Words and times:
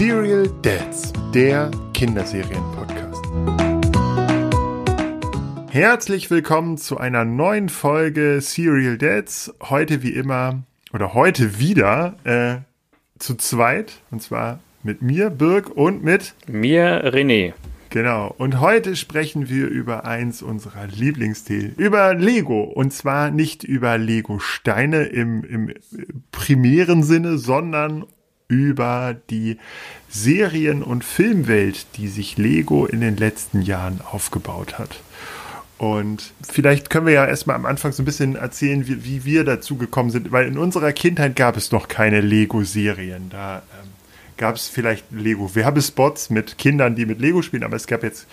Serial 0.00 0.48
Dads, 0.62 1.12
der 1.34 1.70
Kinderserien-Podcast. 1.92 3.22
Herzlich 5.68 6.30
willkommen 6.30 6.78
zu 6.78 6.96
einer 6.96 7.26
neuen 7.26 7.68
Folge 7.68 8.40
Serial 8.40 8.96
Dads. 8.96 9.52
Heute 9.60 10.02
wie 10.02 10.14
immer 10.14 10.62
oder 10.94 11.12
heute 11.12 11.58
wieder 11.58 12.16
äh, 12.24 12.60
zu 13.18 13.34
zweit 13.34 14.00
und 14.10 14.22
zwar 14.22 14.60
mit 14.82 15.02
mir, 15.02 15.28
Birg 15.28 15.68
und 15.68 16.02
mit 16.02 16.32
mir, 16.46 17.12
René. 17.12 17.52
Genau. 17.90 18.34
Und 18.38 18.58
heute 18.58 18.96
sprechen 18.96 19.50
wir 19.50 19.66
über 19.66 20.06
eins 20.06 20.40
unserer 20.40 20.86
Lieblingsthemen, 20.86 21.74
über 21.76 22.14
Lego. 22.14 22.62
Und 22.62 22.94
zwar 22.94 23.30
nicht 23.30 23.64
über 23.64 23.98
Lego-Steine 23.98 25.02
im, 25.02 25.44
im 25.44 25.74
primären 26.32 27.02
Sinne, 27.02 27.36
sondern 27.36 28.06
über 28.50 29.16
die 29.30 29.56
Serien- 30.10 30.82
und 30.82 31.04
Filmwelt, 31.04 31.86
die 31.96 32.08
sich 32.08 32.36
Lego 32.36 32.84
in 32.84 33.00
den 33.00 33.16
letzten 33.16 33.62
Jahren 33.62 34.00
aufgebaut 34.02 34.78
hat. 34.78 35.00
Und 35.78 36.32
vielleicht 36.42 36.90
können 36.90 37.06
wir 37.06 37.14
ja 37.14 37.24
erstmal 37.24 37.56
am 37.56 37.64
Anfang 37.64 37.92
so 37.92 38.02
ein 38.02 38.04
bisschen 38.04 38.36
erzählen, 38.36 38.86
wie, 38.86 39.04
wie 39.04 39.24
wir 39.24 39.44
dazu 39.44 39.76
gekommen 39.76 40.10
sind, 40.10 40.30
weil 40.30 40.46
in 40.46 40.58
unserer 40.58 40.92
Kindheit 40.92 41.36
gab 41.36 41.56
es 41.56 41.72
noch 41.72 41.88
keine 41.88 42.20
Lego-Serien. 42.20 43.30
Da 43.30 43.62
ähm, 43.80 43.88
gab 44.36 44.56
es 44.56 44.68
vielleicht 44.68 45.10
Lego-Werbespots 45.10 46.28
mit 46.28 46.58
Kindern, 46.58 46.96
die 46.96 47.06
mit 47.06 47.20
Lego 47.20 47.40
spielen, 47.40 47.62
aber 47.62 47.76
es 47.76 47.86
gab 47.86 48.02
jetzt 48.02 48.26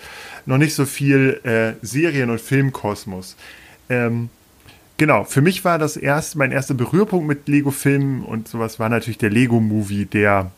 noch 0.44 0.58
nicht 0.58 0.74
so 0.74 0.84
viel 0.84 1.40
äh, 1.44 1.72
Serien- 1.80 2.28
und 2.28 2.40
Filmkosmos. 2.40 3.36
Ähm, 3.88 4.28
genau, 4.98 5.24
für 5.24 5.40
mich 5.40 5.64
war 5.64 5.78
das 5.78 5.96
erst, 5.96 6.36
mein 6.36 6.52
erster 6.52 6.74
Berührpunkt 6.74 7.26
mit 7.26 7.48
Lego-Filmen 7.48 8.22
und 8.22 8.48
sowas 8.48 8.78
war 8.78 8.90
natürlich 8.90 9.18
der 9.18 9.30
Lego-Movie, 9.30 10.04
der 10.04 10.50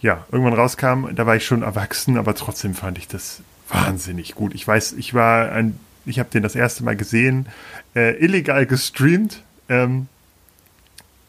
ja 0.00 0.24
irgendwann 0.30 0.54
rauskam. 0.54 1.06
Da 1.14 1.26
war 1.26 1.34
ich 1.34 1.44
schon 1.44 1.62
erwachsen, 1.62 2.16
aber 2.16 2.34
trotzdem 2.34 2.74
fand 2.74 2.98
ich 2.98 3.08
das 3.08 3.40
wahnsinnig 3.68 4.36
gut. 4.36 4.54
Ich 4.54 4.66
weiß, 4.66 4.92
ich 4.92 5.14
war 5.14 5.50
ein, 5.50 5.80
ich 6.04 6.20
habe 6.20 6.30
den 6.30 6.44
das 6.44 6.54
erste 6.54 6.84
Mal 6.84 6.96
gesehen, 6.96 7.48
äh, 7.96 8.16
illegal 8.22 8.66
gestreamt, 8.66 9.42
ähm, 9.68 10.06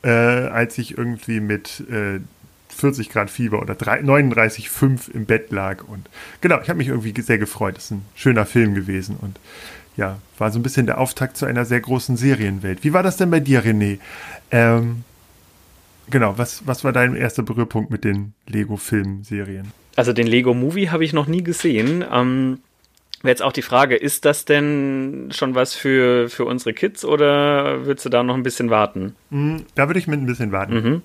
äh, 0.03 0.09
als 0.09 0.77
ich 0.77 0.97
irgendwie 0.97 1.39
mit 1.39 1.83
äh, 1.89 2.19
40 2.69 3.09
Grad 3.09 3.31
Fieber 3.31 3.61
oder 3.61 3.73
39,5 3.73 5.11
im 5.11 5.25
Bett 5.25 5.51
lag. 5.51 5.83
Und 5.83 6.07
genau, 6.41 6.61
ich 6.61 6.69
habe 6.69 6.77
mich 6.77 6.89
irgendwie 6.89 7.19
sehr 7.21 7.39
gefreut. 7.39 7.77
Das 7.77 7.85
ist 7.85 7.91
ein 7.91 8.05
schöner 8.15 8.45
Film 8.45 8.75
gewesen 8.75 9.17
und 9.19 9.39
ja, 9.97 10.19
war 10.37 10.51
so 10.51 10.59
ein 10.59 10.63
bisschen 10.63 10.85
der 10.85 10.99
Auftakt 10.99 11.35
zu 11.37 11.45
einer 11.45 11.65
sehr 11.65 11.81
großen 11.81 12.15
Serienwelt. 12.15 12.83
Wie 12.83 12.93
war 12.93 13.03
das 13.03 13.17
denn 13.17 13.31
bei 13.31 13.39
dir, 13.39 13.63
René? 13.63 13.99
Ähm, 14.51 15.03
genau, 16.09 16.37
was, 16.37 16.65
was 16.65 16.83
war 16.83 16.93
dein 16.93 17.15
erster 17.15 17.43
Berührpunkt 17.43 17.91
mit 17.91 18.03
den 18.03 18.33
Lego-Filmserien? 18.47 19.71
Also 19.95 20.13
den 20.13 20.27
Lego-Movie 20.27 20.89
habe 20.89 21.03
ich 21.03 21.13
noch 21.13 21.27
nie 21.27 21.43
gesehen. 21.43 22.05
Ähm, 22.11 22.59
Wäre 23.23 23.31
jetzt 23.31 23.41
auch 23.41 23.51
die 23.51 23.63
Frage, 23.63 23.95
ist 23.95 24.25
das 24.25 24.45
denn 24.45 25.29
schon 25.31 25.55
was 25.55 25.73
für, 25.73 26.29
für 26.29 26.45
unsere 26.45 26.73
Kids 26.73 27.03
oder 27.03 27.87
würdest 27.87 28.05
du 28.05 28.09
da 28.09 28.21
noch 28.21 28.35
ein 28.35 28.43
bisschen 28.43 28.69
warten? 28.69 29.15
Hm, 29.31 29.65
da 29.73 29.87
würde 29.87 29.99
ich 29.99 30.07
mit 30.07 30.21
ein 30.21 30.27
bisschen 30.27 30.51
warten. 30.51 30.73
Mhm. 30.75 31.01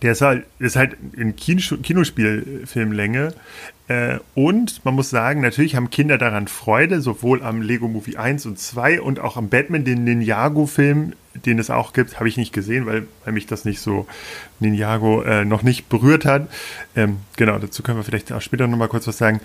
Der 0.00 0.12
ist 0.12 0.22
halt, 0.22 0.44
ist 0.58 0.76
halt 0.76 0.96
in 1.12 1.36
Kinospielfilmlänge. 1.36 3.34
Äh, 3.90 4.20
und 4.36 4.84
man 4.84 4.94
muss 4.94 5.10
sagen, 5.10 5.40
natürlich 5.40 5.74
haben 5.74 5.90
Kinder 5.90 6.16
daran 6.16 6.46
Freude, 6.46 7.00
sowohl 7.00 7.42
am 7.42 7.60
Lego 7.60 7.88
Movie 7.88 8.18
1 8.18 8.46
und 8.46 8.56
2 8.56 9.00
und 9.00 9.18
auch 9.18 9.36
am 9.36 9.48
Batman, 9.48 9.84
den 9.84 10.04
Ninjago-Film, 10.04 11.14
den 11.34 11.58
es 11.58 11.70
auch 11.70 11.92
gibt, 11.92 12.20
habe 12.20 12.28
ich 12.28 12.36
nicht 12.36 12.52
gesehen, 12.52 12.86
weil, 12.86 13.08
weil 13.24 13.32
mich 13.32 13.48
das 13.48 13.64
nicht 13.64 13.80
so 13.80 14.06
Ninjago 14.60 15.22
äh, 15.22 15.44
noch 15.44 15.64
nicht 15.64 15.88
berührt 15.88 16.24
hat. 16.24 16.48
Ähm, 16.94 17.16
genau, 17.36 17.58
dazu 17.58 17.82
können 17.82 17.98
wir 17.98 18.04
vielleicht 18.04 18.30
auch 18.30 18.40
später 18.40 18.68
nochmal 18.68 18.86
kurz 18.86 19.08
was 19.08 19.18
sagen. 19.18 19.40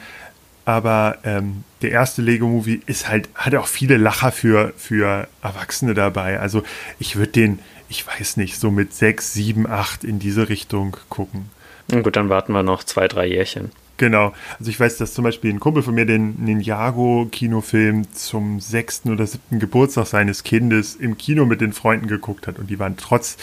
Aber 0.64 1.18
ähm, 1.24 1.64
der 1.82 1.90
erste 1.90 2.22
Lego 2.22 2.48
Movie 2.48 2.82
ist 2.86 3.10
halt, 3.10 3.30
hat 3.34 3.56
auch 3.56 3.68
viele 3.68 3.98
Lacher 3.98 4.32
für, 4.32 4.74
für 4.78 5.28
Erwachsene 5.42 5.96
dabei. 5.96 6.40
Also 6.40 6.62
ich 7.00 7.16
würde 7.16 7.32
den, 7.32 7.60
ich 7.90 8.06
weiß 8.06 8.38
nicht, 8.38 8.60
so 8.60 8.70
mit 8.70 8.94
sechs, 8.94 9.34
sieben, 9.34 9.66
acht 9.66 10.04
in 10.04 10.20
diese 10.20 10.50
Richtung 10.50 10.98
gucken. 11.10 11.50
Gut, 11.90 12.16
dann 12.16 12.30
warten 12.30 12.54
wir 12.54 12.62
noch 12.62 12.84
zwei, 12.84 13.08
drei 13.08 13.26
Jährchen. 13.26 13.72
Genau. 13.98 14.34
Also 14.60 14.70
ich 14.70 14.80
weiß, 14.80 14.98
dass 14.98 15.14
zum 15.14 15.24
Beispiel 15.24 15.54
ein 15.54 15.60
Kumpel 15.60 15.82
von 15.82 15.96
mir 15.96 16.06
den 16.06 16.36
Ninjago-Kinofilm 16.44 18.12
zum 18.12 18.60
sechsten 18.60 19.12
oder 19.12 19.26
siebten 19.26 19.60
Geburtstag 19.60 20.08
seines 20.08 20.44
Kindes 20.44 20.96
im 20.96 21.18
Kino 21.18 21.46
mit 21.46 21.62
den 21.62 21.72
Freunden 21.72 22.08
geguckt 22.08 22.48
hat 22.48 22.60
und 22.60 22.70
die 22.70 22.80
waren 22.80 22.98
trotz 22.98 23.38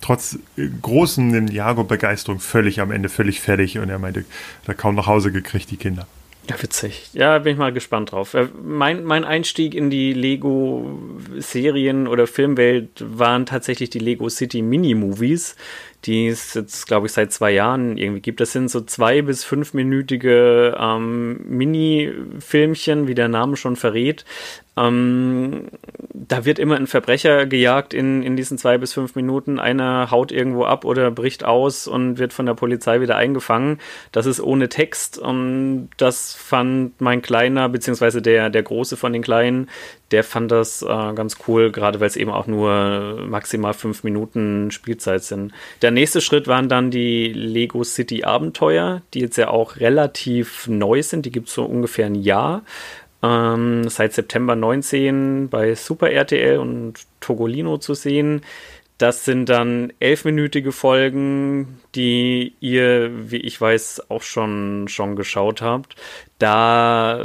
trotz 0.00 0.38
äh, 0.56 0.68
großen 0.82 1.28
Ninjago-Begeisterung 1.28 2.40
völlig 2.40 2.80
am 2.80 2.90
Ende 2.90 3.08
völlig 3.08 3.40
fertig 3.40 3.78
und 3.78 3.88
er 3.88 3.98
meinte, 3.98 4.24
da 4.64 4.74
kaum 4.74 4.94
nach 4.94 5.06
Hause 5.06 5.32
gekriegt, 5.32 5.70
die 5.70 5.76
Kinder. 5.76 6.06
Ja, 6.48 6.62
witzig. 6.62 7.10
Ja, 7.12 7.38
bin 7.38 7.54
ich 7.54 7.58
mal 7.58 7.72
gespannt 7.72 8.12
drauf. 8.12 8.34
Äh, 8.34 8.48
mein, 8.62 9.04
mein 9.04 9.24
Einstieg 9.24 9.74
in 9.74 9.90
die 9.90 10.12
Lego-Serien- 10.12 12.06
oder 12.06 12.26
Filmwelt 12.26 13.04
waren 13.04 13.46
tatsächlich 13.46 13.90
die 13.90 13.98
Lego 13.98 14.28
City 14.28 14.62
Mini-Movies, 14.62 15.56
die 16.06 16.28
es 16.28 16.54
jetzt, 16.54 16.86
glaube 16.86 17.06
ich, 17.06 17.12
seit 17.12 17.32
zwei 17.32 17.50
Jahren 17.50 17.96
irgendwie 17.98 18.20
gibt. 18.20 18.40
Das 18.40 18.52
sind 18.52 18.70
so 18.70 18.80
zwei- 18.80 19.22
bis 19.22 19.44
fünfminütige 19.44 20.76
ähm, 20.78 21.40
Mini-Filmchen, 21.48 23.08
wie 23.08 23.14
der 23.14 23.28
Name 23.28 23.56
schon 23.56 23.76
verrät, 23.76 24.24
ähm, 24.78 25.68
da 26.12 26.44
wird 26.44 26.58
immer 26.58 26.76
ein 26.76 26.86
Verbrecher 26.86 27.46
gejagt 27.46 27.94
in, 27.94 28.22
in 28.22 28.36
diesen 28.36 28.58
zwei 28.58 28.76
bis 28.76 28.92
fünf 28.92 29.14
Minuten. 29.14 29.58
Einer 29.58 30.10
haut 30.10 30.32
irgendwo 30.32 30.64
ab 30.64 30.84
oder 30.84 31.10
bricht 31.10 31.44
aus 31.44 31.86
und 31.86 32.18
wird 32.18 32.34
von 32.34 32.44
der 32.44 32.54
Polizei 32.54 33.00
wieder 33.00 33.16
eingefangen. 33.16 33.78
Das 34.12 34.26
ist 34.26 34.40
ohne 34.40 34.68
Text 34.68 35.18
und 35.18 35.88
das 35.96 36.34
fand 36.34 37.00
mein 37.00 37.22
Kleiner, 37.22 37.70
beziehungsweise 37.70 38.20
der, 38.20 38.50
der 38.50 38.62
Große 38.62 38.98
von 38.98 39.14
den 39.14 39.22
Kleinen, 39.22 39.70
der 40.10 40.22
fand 40.22 40.52
das 40.52 40.82
äh, 40.82 40.86
ganz 40.86 41.38
cool, 41.48 41.72
gerade 41.72 42.00
weil 42.00 42.06
es 42.06 42.16
eben 42.16 42.30
auch 42.30 42.46
nur 42.46 43.26
maximal 43.26 43.74
fünf 43.74 44.04
Minuten 44.04 44.70
Spielzeit 44.70 45.24
sind. 45.24 45.52
Der 45.82 45.90
nächste 45.90 46.20
Schritt 46.20 46.46
waren 46.46 46.68
dann 46.68 46.90
die 46.90 47.32
Lego 47.32 47.82
City 47.82 48.24
Abenteuer, 48.24 49.02
die 49.14 49.20
jetzt 49.20 49.36
ja 49.36 49.48
auch 49.48 49.76
relativ 49.76 50.68
neu 50.68 51.02
sind. 51.02 51.26
Die 51.26 51.32
gibt 51.32 51.48
es 51.48 51.54
so 51.54 51.64
ungefähr 51.64 52.06
ein 52.06 52.14
Jahr 52.14 52.62
ähm, 53.22 53.88
seit 53.88 54.12
September 54.12 54.56
19 54.56 55.48
bei 55.48 55.74
Super 55.74 56.10
RTL 56.10 56.58
und 56.58 57.00
Togolino 57.20 57.78
zu 57.78 57.94
sehen. 57.94 58.42
Das 58.98 59.26
sind 59.26 59.48
dann 59.50 59.92
elfminütige 60.00 60.72
Folgen, 60.72 61.80
die 61.94 62.54
ihr, 62.60 63.10
wie 63.30 63.36
ich 63.36 63.60
weiß, 63.60 64.10
auch 64.10 64.22
schon, 64.22 64.88
schon 64.88 65.16
geschaut 65.16 65.60
habt. 65.60 65.96
Da 66.38 67.20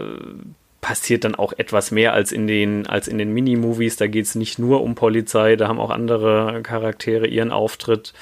passiert 0.81 1.23
dann 1.23 1.35
auch 1.35 1.53
etwas 1.53 1.91
mehr 1.91 2.13
als 2.13 2.31
in 2.31 2.47
den, 2.47 2.87
als 2.87 3.07
in 3.07 3.17
den 3.17 3.31
Mini-Movies. 3.33 3.95
Da 3.95 4.07
geht 4.07 4.25
es 4.25 4.35
nicht 4.35 4.59
nur 4.59 4.81
um 4.81 4.95
Polizei, 4.95 5.55
da 5.55 5.67
haben 5.67 5.79
auch 5.79 5.91
andere 5.91 6.61
Charaktere 6.63 7.27
ihren 7.27 7.51
Auftritt. 7.51 8.13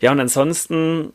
Ja, 0.00 0.12
und 0.12 0.20
ansonsten 0.20 1.12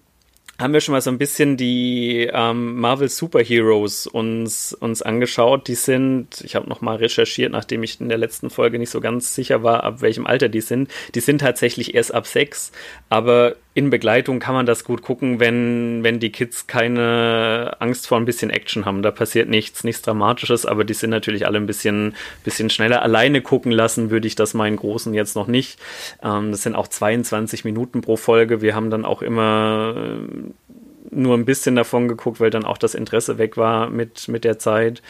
haben 0.61 0.73
wir 0.73 0.81
schon 0.81 0.93
mal 0.93 1.01
so 1.01 1.09
ein 1.09 1.17
bisschen 1.17 1.57
die 1.57 2.29
ähm, 2.31 2.79
Marvel 2.79 3.09
Superheroes 3.09 4.05
uns, 4.05 4.73
uns 4.73 5.01
angeschaut. 5.01 5.67
Die 5.67 5.75
sind, 5.75 6.41
ich 6.41 6.55
habe 6.55 6.69
noch 6.69 6.81
mal 6.81 6.97
recherchiert, 6.97 7.51
nachdem 7.51 7.81
ich 7.81 7.99
in 7.99 8.09
der 8.09 8.19
letzten 8.19 8.49
Folge 8.49 8.77
nicht 8.77 8.91
so 8.91 9.01
ganz 9.01 9.33
sicher 9.33 9.63
war, 9.63 9.83
ab 9.83 10.01
welchem 10.01 10.27
Alter 10.27 10.49
die 10.49 10.61
sind. 10.61 10.91
Die 11.15 11.19
sind 11.19 11.39
tatsächlich 11.39 11.95
erst 11.95 12.13
ab 12.13 12.27
sechs, 12.27 12.71
aber 13.09 13.55
in 13.73 13.89
Begleitung 13.89 14.39
kann 14.39 14.53
man 14.53 14.65
das 14.65 14.83
gut 14.83 15.01
gucken, 15.01 15.39
wenn, 15.39 16.03
wenn 16.03 16.19
die 16.19 16.31
Kids 16.31 16.67
keine 16.67 17.77
Angst 17.79 18.05
vor 18.05 18.17
ein 18.17 18.25
bisschen 18.25 18.49
Action 18.49 18.85
haben. 18.85 19.01
Da 19.01 19.11
passiert 19.11 19.47
nichts, 19.47 19.85
nichts 19.85 20.01
Dramatisches, 20.01 20.65
aber 20.65 20.83
die 20.83 20.93
sind 20.93 21.09
natürlich 21.09 21.47
alle 21.47 21.57
ein 21.57 21.67
bisschen, 21.67 22.15
bisschen 22.43 22.69
schneller. 22.69 23.01
Alleine 23.01 23.41
gucken 23.41 23.71
lassen 23.71 24.09
würde 24.09 24.27
ich 24.27 24.35
das 24.35 24.53
meinen 24.53 24.75
Großen 24.75 25.13
jetzt 25.13 25.35
noch 25.35 25.47
nicht. 25.47 25.79
Ähm, 26.21 26.51
das 26.51 26.63
sind 26.63 26.75
auch 26.75 26.87
22 26.87 27.63
Minuten 27.63 28.01
pro 28.01 28.17
Folge. 28.17 28.61
Wir 28.61 28.75
haben 28.75 28.89
dann 28.89 29.05
auch 29.05 29.21
immer 29.21 29.95
äh, 29.95 30.51
nur 31.09 31.37
ein 31.37 31.45
bisschen 31.45 31.75
davon 31.75 32.09
geguckt, 32.09 32.41
weil 32.41 32.49
dann 32.49 32.65
auch 32.65 32.77
das 32.77 32.93
Interesse 32.93 33.37
weg 33.37 33.55
war 33.55 33.89
mit, 33.89 34.27
mit 34.27 34.43
der 34.43 34.59
Zeit 34.59 35.01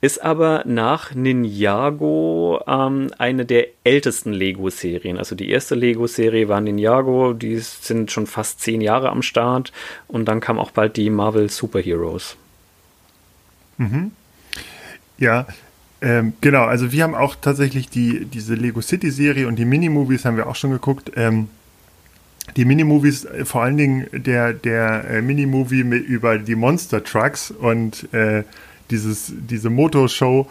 ist 0.00 0.22
aber 0.22 0.62
nach 0.66 1.14
Ninjago 1.14 2.62
ähm, 2.66 3.10
eine 3.18 3.44
der 3.44 3.66
ältesten 3.84 4.32
Lego-Serien. 4.32 5.18
Also 5.18 5.34
die 5.34 5.50
erste 5.50 5.74
Lego-Serie 5.74 6.48
war 6.48 6.60
Ninjago, 6.60 7.34
die 7.34 7.58
sind 7.58 8.10
schon 8.10 8.26
fast 8.26 8.60
zehn 8.60 8.80
Jahre 8.80 9.10
am 9.10 9.22
Start 9.22 9.72
und 10.08 10.26
dann 10.26 10.40
kam 10.40 10.58
auch 10.58 10.70
bald 10.70 10.96
die 10.96 11.10
Marvel 11.10 11.50
Superheroes. 11.50 12.36
Mhm. 13.76 14.12
Ja, 15.18 15.46
ähm, 16.00 16.32
genau, 16.40 16.64
also 16.64 16.92
wir 16.92 17.02
haben 17.02 17.14
auch 17.14 17.36
tatsächlich 17.36 17.90
die, 17.90 18.24
diese 18.24 18.54
Lego 18.54 18.80
City-Serie 18.80 19.46
und 19.46 19.56
die 19.56 19.66
Mini-Movies 19.66 20.24
haben 20.24 20.38
wir 20.38 20.48
auch 20.48 20.56
schon 20.56 20.70
geguckt. 20.70 21.12
Ähm, 21.16 21.48
die 22.56 22.64
Minimovies, 22.64 23.24
äh, 23.24 23.44
vor 23.44 23.62
allen 23.62 23.76
Dingen 23.76 24.06
der, 24.12 24.52
der 24.52 25.04
äh, 25.08 25.22
Minimovie 25.22 25.80
über 25.80 26.38
die 26.38 26.54
Monster 26.54 27.04
Trucks 27.04 27.50
und 27.50 28.12
äh, 28.12 28.44
dieses, 28.90 29.32
diese 29.36 29.70
Motorshow 29.70 30.48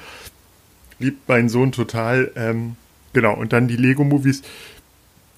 liebt 1.00 1.27
mein 1.27 1.50
Sohn 1.50 1.71
total. 1.71 2.31
Ähm, 2.36 2.75
genau, 3.13 3.36
und 3.36 3.53
dann 3.53 3.68
die 3.68 3.77
Lego-Movies 3.77 4.41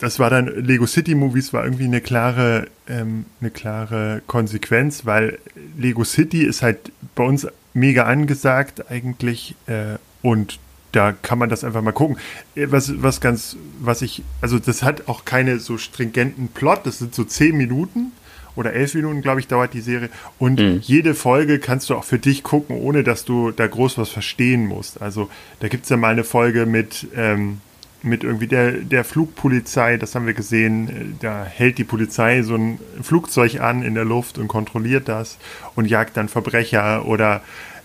das 0.02 0.18
war 0.18 0.32
dann 0.32 0.48
Lego 0.48 0.88
City 0.88 1.14
Movies 1.14 1.54
war 1.54 1.64
irgendwie 1.64 1.84
eine 1.84 2.02
klare, 2.02 2.68
ähm, 2.88 3.26
eine 3.40 3.52
klare 3.52 4.24
Konsequenz, 4.26 5.06
weil 5.06 5.38
Lego 5.78 6.04
City 6.04 6.44
ist 6.44 6.64
halt 6.64 6.92
bei 7.14 7.24
uns 7.24 7.48
mega 7.74 8.06
angesagt 8.06 8.90
eigentlich 8.90 9.56
äh, 9.68 9.98
und 10.24 10.60
da 10.92 11.12
kann 11.14 11.38
man 11.38 11.50
das 11.50 11.64
einfach 11.64 11.84
mal 11.84 11.92
gucken. 11.92 12.18
Äh, 12.56 12.72
was, 12.72 13.02
was 13.04 13.22
ganz, 13.22 13.56
was 13.80 14.02
ich, 14.02 14.24
also 14.42 14.58
das 14.58 14.82
hat 14.82 15.08
auch 15.08 15.24
keine 15.24 15.60
so 15.60 15.78
stringenten 15.78 16.48
Plot, 16.48 16.88
das 16.88 16.98
sind 16.98 17.14
so 17.14 17.24
zehn 17.24 17.56
Minuten 17.56 18.12
oder 18.56 18.74
elf 18.74 18.94
Minuten, 18.94 19.22
glaube 19.22 19.40
ich, 19.40 19.48
dauert 19.48 19.74
die 19.74 19.82
Serie. 19.82 20.10
Und 20.40 20.60
mhm. 20.60 20.80
jede 20.82 21.14
Folge 21.16 21.60
kannst 21.60 21.90
du 21.90 21.96
auch 21.96 22.04
für 22.04 22.20
dich 22.20 22.44
gucken, 22.44 22.76
ohne 22.76 23.04
dass 23.04 23.26
du 23.26 23.52
da 23.52 23.68
groß 23.68 23.98
was 23.98 24.10
verstehen 24.10 24.66
musst. 24.66 25.02
Also 25.02 25.30
da 25.60 25.68
gibt 25.68 25.84
es 25.84 25.90
ja 25.90 25.98
mal 25.98 26.10
eine 26.10 26.24
Folge 26.24 26.66
mit, 26.66 27.08
ähm, 27.16 27.62
mit 28.04 28.24
irgendwie 28.24 28.48
der, 28.48 28.72
der 28.72 29.04
Flugpolizei, 29.04 29.98
das 29.98 30.16
haben 30.16 30.26
wir 30.26 30.34
gesehen, 30.34 31.18
da 31.20 31.46
hält 31.46 31.78
die 31.78 31.84
Polizei 31.84 32.42
so 32.42 32.56
ein 32.56 32.80
Flugzeug 33.02 33.60
an 33.60 33.84
in 33.84 33.94
der 33.96 34.06
Luft 34.06 34.38
und 34.38 34.48
kontrolliert 34.48 35.08
das 35.08 35.38
und 35.76 35.86
jagt 35.86 36.18
dann 36.18 36.28
Verbrecher 36.28 37.06
oder 37.06 37.42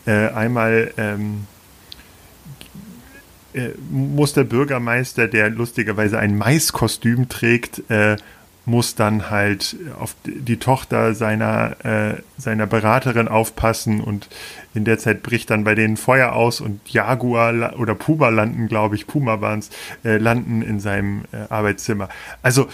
äh, 0.07 0.29
einmal 0.29 0.93
ähm, 0.97 1.47
äh, 3.57 3.71
muss 3.91 4.35
der 4.35 4.45
Bürgermeister, 4.45 5.29
der 5.29 5.49
lustigerweise 5.49 6.19
ein 6.19 6.37
Maiskostüm 6.37 7.29
trägt, 7.31 7.91
äh, 7.91 8.17
muss 8.67 8.97
dann 8.97 9.31
halt 9.31 9.77
auf 9.99 10.17
die 10.25 10.59
Tochter 10.59 11.15
seiner, 11.15 11.85
äh, 11.85 12.15
seiner 12.37 12.67
Beraterin 12.67 13.29
aufpassen 13.29 14.01
und 14.01 14.29
in 14.75 14.85
der 14.85 14.99
Zeit 14.99 15.23
bricht 15.23 15.51
dann 15.51 15.65
bei 15.65 15.75
denen 15.75 15.97
Feuer 15.97 16.33
aus 16.33 16.61
und 16.61 16.81
Jaguar 16.89 17.79
oder 17.79 17.95
Puma 17.95 18.29
landen, 18.29 18.67
glaube 18.67 18.97
ich, 18.97 19.07
Puma 19.07 19.41
waren 19.41 19.61
es, 19.61 19.71
äh, 20.05 20.19
landen 20.19 20.63
in 20.63 20.81
seinem 20.81 21.25
äh, 21.33 21.49
Arbeitszimmer. 21.49 22.09
Also 22.43 22.69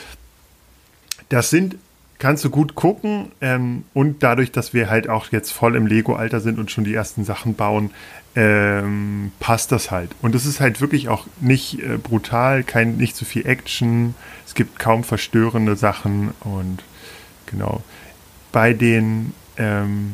das 1.29 1.51
sind, 1.51 1.77
kannst 2.23 2.45
du 2.45 2.51
gut 2.51 2.77
gucken 2.77 3.33
ähm, 3.41 3.83
und 3.95 4.23
dadurch, 4.23 4.53
dass 4.53 4.73
wir 4.73 4.89
halt 4.89 5.09
auch 5.09 5.33
jetzt 5.33 5.51
voll 5.51 5.75
im 5.75 5.89
Lego-Alter 5.89 6.39
sind 6.39 6.61
und 6.61 6.71
schon 6.71 6.85
die 6.85 6.95
ersten 6.95 7.25
Sachen 7.25 7.57
bauen, 7.57 7.91
ähm, 8.37 9.33
passt 9.41 9.73
das 9.73 9.91
halt. 9.91 10.13
Und 10.23 10.37
es 10.37 10.47
ist 10.47 10.61
halt 10.61 10.81
wirklich 10.81 11.09
auch 11.09 11.27
nicht 11.41 11.81
äh, 11.81 11.99
brutal, 11.99 12.63
kein, 12.63 12.97
nicht 12.97 13.17
zu 13.17 13.25
viel 13.25 13.45
Action. 13.45 14.15
Es 14.47 14.55
gibt 14.55 14.79
kaum 14.79 15.03
verstörende 15.03 15.75
Sachen 15.75 16.31
und 16.45 16.85
genau. 17.47 17.83
Bei 18.53 18.73
den, 18.73 19.35
ähm, 19.57 20.13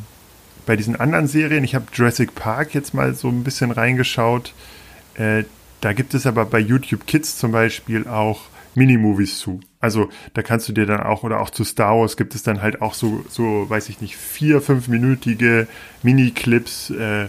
bei 0.64 0.76
diesen 0.76 0.96
anderen 0.96 1.26
Serien, 1.26 1.62
ich 1.62 1.74
habe 1.74 1.88
Jurassic 1.92 2.34
Park 2.34 2.72
jetzt 2.72 2.94
mal 2.94 3.14
so 3.14 3.28
ein 3.28 3.44
bisschen 3.44 3.70
reingeschaut. 3.70 4.54
Äh, 5.12 5.44
da 5.82 5.92
gibt 5.92 6.14
es 6.14 6.24
aber 6.24 6.46
bei 6.46 6.58
YouTube 6.58 7.06
Kids 7.06 7.36
zum 7.36 7.52
Beispiel 7.52 8.08
auch 8.08 8.46
Minimovies 8.74 9.38
zu. 9.38 9.60
Also 9.80 10.08
da 10.34 10.42
kannst 10.42 10.68
du 10.68 10.72
dir 10.72 10.86
dann 10.86 11.00
auch, 11.00 11.22
oder 11.22 11.40
auch 11.40 11.50
zu 11.50 11.64
Star 11.64 11.98
Wars 11.98 12.16
gibt 12.16 12.34
es 12.34 12.42
dann 12.42 12.62
halt 12.62 12.82
auch 12.82 12.94
so, 12.94 13.24
so 13.28 13.68
weiß 13.68 13.88
ich 13.88 14.00
nicht, 14.00 14.16
vier, 14.16 14.60
fünfminütige 14.60 15.68
Mini-Clips, 16.02 16.90
äh, 16.90 17.28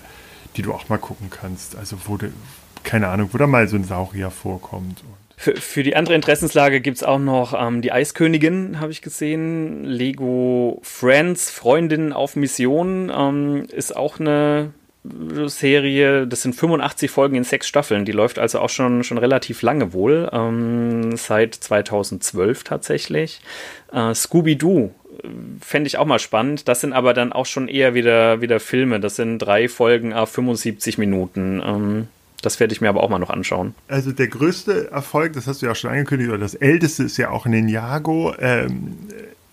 die 0.56 0.62
du 0.62 0.74
auch 0.74 0.90
mal 0.90 0.98
gucken 0.98 1.30
kannst. 1.30 1.76
Also 1.76 1.98
wo 2.06 2.18
du, 2.18 2.32
keine 2.84 3.10
Ahnung, 3.10 3.30
wo 3.34 3.38
da 3.38 3.48
mal 3.48 3.68
so 3.68 3.76
ein 3.76 3.84
Saurier 3.84 4.32
vorkommt. 4.32 5.04
Für, 5.38 5.56
für 5.56 5.84
die 5.84 5.96
andere 5.96 6.16
Interessenslage 6.16 6.82
gibt 6.82 6.98
es 6.98 7.04
auch 7.04 7.18
noch 7.18 7.54
ähm, 7.58 7.82
die 7.82 7.94
Eiskönigin, 7.94 8.82
habe 8.82 8.92
ich 8.92 9.02
gesehen. 9.02 9.86
Lego 9.86 10.82
Friends, 10.84 11.50
Freundin 11.50 12.12
auf 12.12 12.36
Mission, 12.36 13.10
ähm, 13.16 13.66
ist 13.72 13.96
auch 13.96 14.20
eine 14.20 14.74
Serie, 15.04 16.28
das 16.28 16.42
sind 16.42 16.56
85 16.56 17.10
Folgen 17.10 17.36
in 17.36 17.44
sechs 17.44 17.68
Staffeln. 17.68 18.06
Die 18.06 18.12
läuft 18.12 18.38
also 18.38 18.60
auch 18.60 18.70
schon, 18.70 19.04
schon 19.04 19.18
relativ 19.18 19.62
lange 19.62 19.94
wohl, 19.94 20.30
ähm, 20.34 21.16
seit 21.16 21.56
2012 21.56 22.64
tatsächlich. 22.64 23.42
Äh, 23.94 24.14
Scooby-Doo 24.14 24.92
fände 25.62 25.88
ich 25.88 25.98
auch 25.98 26.06
mal 26.06 26.20
spannend. 26.20 26.68
Das 26.68 26.82
sind 26.82 26.94
aber 26.94 27.14
dann 27.14 27.34
auch 27.34 27.46
schon 27.46 27.68
eher 27.68 27.94
wieder, 27.94 28.42
wieder 28.42 28.60
Filme. 28.60 29.00
Das 29.00 29.16
sind 29.16 29.40
drei 29.40 29.68
Folgen 29.68 30.14
auf 30.14 30.30
75 30.32 30.98
Minuten. 30.98 31.62
Ähm, 31.64 32.08
das 32.42 32.60
werde 32.60 32.74
ich 32.74 32.82
mir 32.82 32.90
aber 32.90 33.04
auch 33.04 33.10
mal 33.10 33.20
noch 33.20 33.30
anschauen. 33.30 33.76
Also 33.88 34.12
der 34.12 34.28
größte 34.28 34.92
Erfolg, 34.92 35.34
das 35.34 35.48
hast 35.48 35.62
du 35.62 35.66
ja 35.66 35.74
auch 35.74 35.76
schon 35.76 35.92
angekündigt, 35.92 36.30
oder 36.30 36.40
das 36.40 36.56
älteste 36.56 37.04
ist 37.04 37.18
ja 37.18 37.32
auch 37.32 37.46
Ninjago. 37.46 38.34
Ähm, 38.40 38.98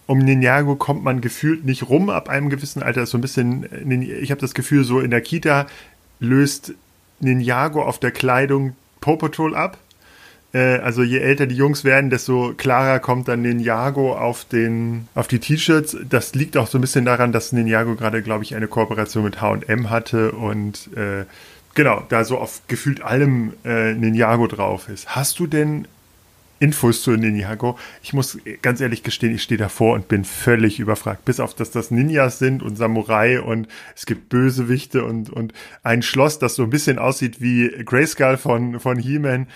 um 0.06 0.18
Ninjago 0.18 0.76
kommt 0.76 1.02
man 1.04 1.20
gefühlt 1.20 1.64
nicht 1.64 1.88
rum 1.88 2.10
ab 2.10 2.28
einem 2.28 2.48
gewissen 2.48 2.82
Alter. 2.82 3.06
So 3.06 3.18
ein 3.18 3.20
bisschen, 3.20 3.66
ich 4.00 4.30
habe 4.30 4.40
das 4.40 4.54
Gefühl, 4.54 4.84
so 4.84 5.00
in 5.00 5.10
der 5.10 5.20
Kita 5.20 5.66
löst 6.20 6.74
Ninjago 7.20 7.82
auf 7.82 7.98
der 7.98 8.12
Kleidung 8.12 8.76
Paw 9.00 9.16
Patrol 9.16 9.54
ab. 9.54 9.78
Äh, 10.52 10.78
also 10.78 11.02
je 11.02 11.18
älter 11.18 11.46
die 11.46 11.56
Jungs 11.56 11.84
werden, 11.84 12.10
desto 12.10 12.54
klarer 12.56 13.00
kommt 13.00 13.28
dann 13.28 13.42
Ninjago 13.42 14.16
auf, 14.16 14.44
den, 14.44 15.08
auf 15.14 15.28
die 15.28 15.40
T-Shirts. 15.40 15.96
Das 16.08 16.34
liegt 16.34 16.56
auch 16.56 16.68
so 16.68 16.78
ein 16.78 16.80
bisschen 16.80 17.04
daran, 17.04 17.32
dass 17.32 17.52
Ninjago 17.52 17.96
gerade, 17.96 18.22
glaube 18.22 18.44
ich, 18.44 18.54
eine 18.54 18.68
Kooperation 18.68 19.24
mit 19.24 19.40
H&M 19.40 19.90
hatte 19.90 20.32
und 20.32 20.90
äh, 20.96 21.24
genau, 21.74 22.02
da 22.08 22.24
so 22.24 22.38
auf 22.38 22.62
gefühlt 22.68 23.02
allem 23.02 23.54
äh, 23.64 23.92
Ninjago 23.92 24.46
drauf 24.46 24.88
ist. 24.88 25.14
Hast 25.14 25.38
du 25.40 25.46
denn 25.46 25.88
Infos 26.58 27.02
zu 27.02 27.12
Ninjago. 27.12 27.78
Ich 28.02 28.12
muss 28.12 28.38
ganz 28.62 28.80
ehrlich 28.80 29.02
gestehen, 29.02 29.34
ich 29.34 29.42
stehe 29.42 29.58
davor 29.58 29.94
und 29.94 30.08
bin 30.08 30.24
völlig 30.24 30.80
überfragt. 30.80 31.24
Bis 31.24 31.40
auf, 31.40 31.54
dass 31.54 31.70
das 31.70 31.90
Ninjas 31.90 32.38
sind 32.38 32.62
und 32.62 32.76
Samurai 32.76 33.40
und 33.40 33.68
es 33.94 34.06
gibt 34.06 34.28
Bösewichte 34.28 35.04
und, 35.04 35.30
und 35.30 35.52
ein 35.82 36.02
Schloss, 36.02 36.38
das 36.38 36.54
so 36.54 36.62
ein 36.62 36.70
bisschen 36.70 36.98
aussieht 36.98 37.40
wie 37.40 37.68
Grayskull 37.84 38.36
von, 38.36 38.80
von 38.80 38.98
He-Man 38.98 39.46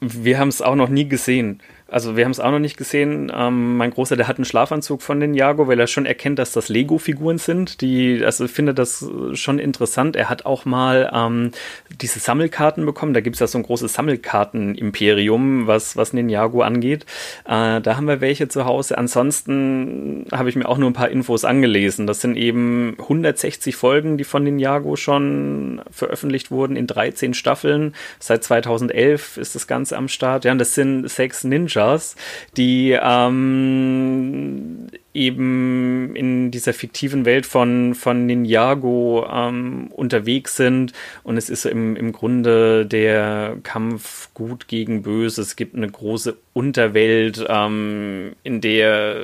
wir 0.00 0.38
haben 0.38 0.48
es 0.48 0.62
auch 0.62 0.74
noch 0.74 0.88
nie 0.88 1.08
gesehen. 1.08 1.60
Also 1.90 2.18
wir 2.18 2.26
haben 2.26 2.32
es 2.32 2.40
auch 2.40 2.50
noch 2.50 2.58
nicht 2.58 2.76
gesehen. 2.76 3.32
Ähm, 3.34 3.78
mein 3.78 3.90
Großer, 3.90 4.14
der 4.14 4.28
hat 4.28 4.36
einen 4.36 4.44
Schlafanzug 4.44 5.00
von 5.00 5.20
den 5.20 5.32
Jago, 5.32 5.68
weil 5.68 5.80
er 5.80 5.86
schon 5.86 6.04
erkennt, 6.04 6.38
dass 6.38 6.52
das 6.52 6.68
Lego-Figuren 6.68 7.38
sind. 7.38 7.80
Die, 7.80 8.22
also 8.22 8.46
finde 8.46 8.74
das 8.74 9.08
schon 9.32 9.58
interessant. 9.58 10.14
Er 10.14 10.28
hat 10.28 10.44
auch 10.44 10.66
mal 10.66 11.10
ähm, 11.14 11.52
diese 11.90 12.18
Sammelkarten 12.18 12.84
bekommen. 12.84 13.14
Da 13.14 13.20
gibt 13.20 13.36
es 13.36 13.40
ja 13.40 13.46
so 13.46 13.56
ein 13.56 13.62
großes 13.62 13.94
Sammelkarten-Imperium, 13.94 15.66
was, 15.66 15.96
was 15.96 16.12
Ninjago 16.12 16.60
angeht. 16.60 17.06
Äh, 17.46 17.80
da 17.80 17.96
haben 17.96 18.06
wir 18.06 18.20
welche 18.20 18.48
zu 18.48 18.66
Hause. 18.66 18.98
Ansonsten 18.98 20.26
habe 20.30 20.50
ich 20.50 20.56
mir 20.56 20.68
auch 20.68 20.76
nur 20.76 20.90
ein 20.90 20.94
paar 20.94 21.08
Infos 21.08 21.46
angelesen. 21.46 22.06
Das 22.06 22.20
sind 22.20 22.36
eben 22.36 22.96
160 22.98 23.76
Folgen, 23.76 24.18
die 24.18 24.24
von 24.24 24.44
Ninjago 24.44 24.96
schon 24.96 25.80
veröffentlicht 25.90 26.50
wurden 26.50 26.76
in 26.76 26.86
13 26.86 27.32
Staffeln. 27.32 27.94
Seit 28.18 28.44
2011 28.44 29.38
ist 29.38 29.54
das 29.54 29.66
Ganze 29.66 29.96
am 29.96 30.08
Start. 30.08 30.44
Ja, 30.44 30.52
und 30.52 30.58
das 30.58 30.74
sind 30.74 31.08
sechs 31.08 31.44
Ninja 31.44 31.77
Ninjas, 31.78 32.16
die 32.56 32.98
ähm, 33.00 34.88
eben 35.14 36.14
in 36.14 36.50
dieser 36.50 36.72
fiktiven 36.72 37.24
Welt 37.24 37.46
von, 37.46 37.94
von 37.94 38.26
Ninjago 38.26 39.26
ähm, 39.30 39.88
unterwegs 39.94 40.56
sind. 40.56 40.92
Und 41.22 41.36
es 41.36 41.50
ist 41.50 41.66
im, 41.66 41.96
im 41.96 42.12
Grunde 42.12 42.86
der 42.86 43.56
Kampf 43.62 44.28
gut 44.34 44.68
gegen 44.68 45.02
böse. 45.02 45.42
Es 45.42 45.56
gibt 45.56 45.74
eine 45.74 45.88
große 45.88 46.36
Unterwelt, 46.52 47.44
ähm, 47.48 48.32
in 48.42 48.60
der 48.60 49.16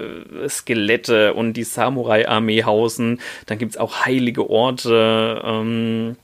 Skelette 0.49 1.35
und 1.35 1.55
die 1.55 1.65
Samurai-Armee 1.65 2.65
hausen. 2.65 3.21
Dann 3.47 3.59
gibt 3.59 3.73
es 3.73 3.77
auch 3.79 4.05
heilige 4.05 4.49
Orte. 4.49 5.43
Ähm, 5.45 6.17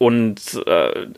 und 0.00 0.62
äh, 0.66 1.08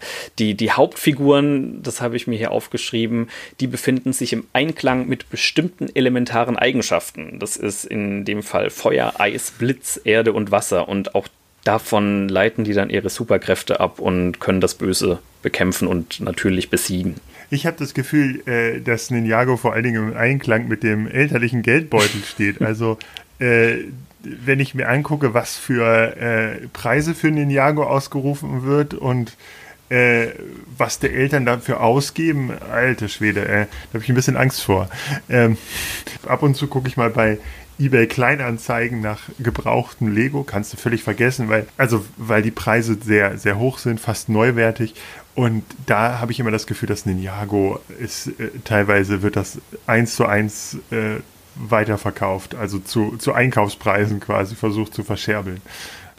die, 0.41 0.55
die 0.55 0.73
Hauptfiguren, 0.73 1.85
das 1.85 2.01
habe 2.01 2.17
ich 2.17 2.27
mir 2.27 2.37
hier 2.37 2.51
aufgeschrieben, 2.51 3.29
die 3.61 3.69
befinden 3.69 4.13
sich 4.13 4.33
im 4.33 4.49
Einklang 4.53 5.07
mit 5.07 5.31
bestimmten 5.31 5.89
elementaren 5.95 6.57
Eigenschaften. 6.57 7.39
Das 7.39 7.57
ist 7.57 7.85
in 7.85 8.25
dem 8.25 8.43
Fall 8.43 8.71
Feuer, 8.71 9.15
Eis, 9.19 9.53
Blitz, 9.53 10.01
Erde 10.03 10.33
und 10.33 10.51
Wasser. 10.51 10.89
Und 10.89 11.15
auch 11.15 11.29
davon 11.63 12.29
leiten 12.29 12.65
die 12.65 12.73
dann 12.73 12.91
ihre 12.91 13.09
Superkräfte 13.09 13.79
ab 13.79 14.01
und 14.01 14.41
können 14.41 14.61
das 14.61 14.75
Böse 14.75 15.21
bekämpfen 15.43 15.87
und 15.87 16.19
natürlich 16.19 16.69
besiegen. 16.69 17.15
Ich 17.51 17.67
habe 17.67 17.77
das 17.79 17.95
Gefühl, 17.95 18.43
äh, 18.49 18.81
dass 18.81 19.13
Ninjago 19.13 19.57
vor 19.59 19.75
allen 19.75 19.85
Dingen 19.85 20.09
im 20.09 20.17
Einklang 20.17 20.67
mit 20.67 20.83
dem 20.83 21.07
elterlichen 21.07 21.63
Geldbeutel 21.63 22.25
steht. 22.25 22.61
Also 22.61 22.99
äh, 23.39 23.77
wenn 24.23 24.61
ich 24.61 24.75
mir 24.75 24.89
angucke, 24.89 25.35
was 25.35 25.57
für 25.57 26.17
äh, 26.17 26.69
Preise 26.73 27.15
für 27.15 27.31
Ninjago 27.31 27.85
ausgerufen 27.85 28.65
wird 28.65 28.95
und 28.95 29.37
äh, 29.89 30.29
was 30.79 30.99
die 31.01 31.11
Eltern 31.11 31.45
dafür 31.45 31.83
ausgeben, 31.83 32.51
alte 32.71 33.09
Schwede, 33.09 33.47
äh, 33.47 33.67
da 33.67 33.95
habe 33.95 34.05
ich 34.05 34.09
ein 34.09 34.15
bisschen 34.15 34.37
Angst 34.37 34.63
vor. 34.63 34.89
Ähm, 35.29 35.59
ab 36.27 36.43
und 36.43 36.57
zu 36.57 36.67
gucke 36.67 36.89
ich 36.89 36.97
mal 36.97 37.11
bei 37.11 37.39
eBay 37.79 38.07
Kleinanzeigen 38.07 39.01
nach 39.01 39.21
gebrauchtem 39.39 40.13
Lego, 40.13 40.45
kannst 40.45 40.73
du 40.73 40.77
völlig 40.77 41.03
vergessen, 41.03 41.49
weil, 41.49 41.67
also, 41.77 42.05
weil 42.17 42.43
die 42.43 42.51
Preise 42.51 42.97
sehr, 43.03 43.37
sehr 43.39 43.59
hoch 43.59 43.79
sind, 43.79 44.01
fast 44.01 44.29
neuwertig. 44.29 44.95
Und 45.35 45.65
da 45.87 46.21
habe 46.21 46.33
ich 46.33 46.41
immer 46.41 46.51
das 46.51 46.67
Gefühl, 46.67 46.89
dass 46.89 47.07
Ninjago 47.07 47.81
ist, 47.99 48.29
äh, 48.29 48.51
teilweise 48.65 49.23
wird 49.23 49.37
das 49.37 49.59
eins 49.87 50.15
zu 50.15 50.27
eins 50.27 50.79
äh, 50.91 51.21
weiterverkauft, 51.55 52.55
also 52.55 52.79
zu, 52.79 53.17
zu 53.19 53.33
Einkaufspreisen 53.33 54.21
quasi 54.21 54.55
versucht 54.55 54.95
zu 54.95 55.03
verscherbeln. 55.03 55.61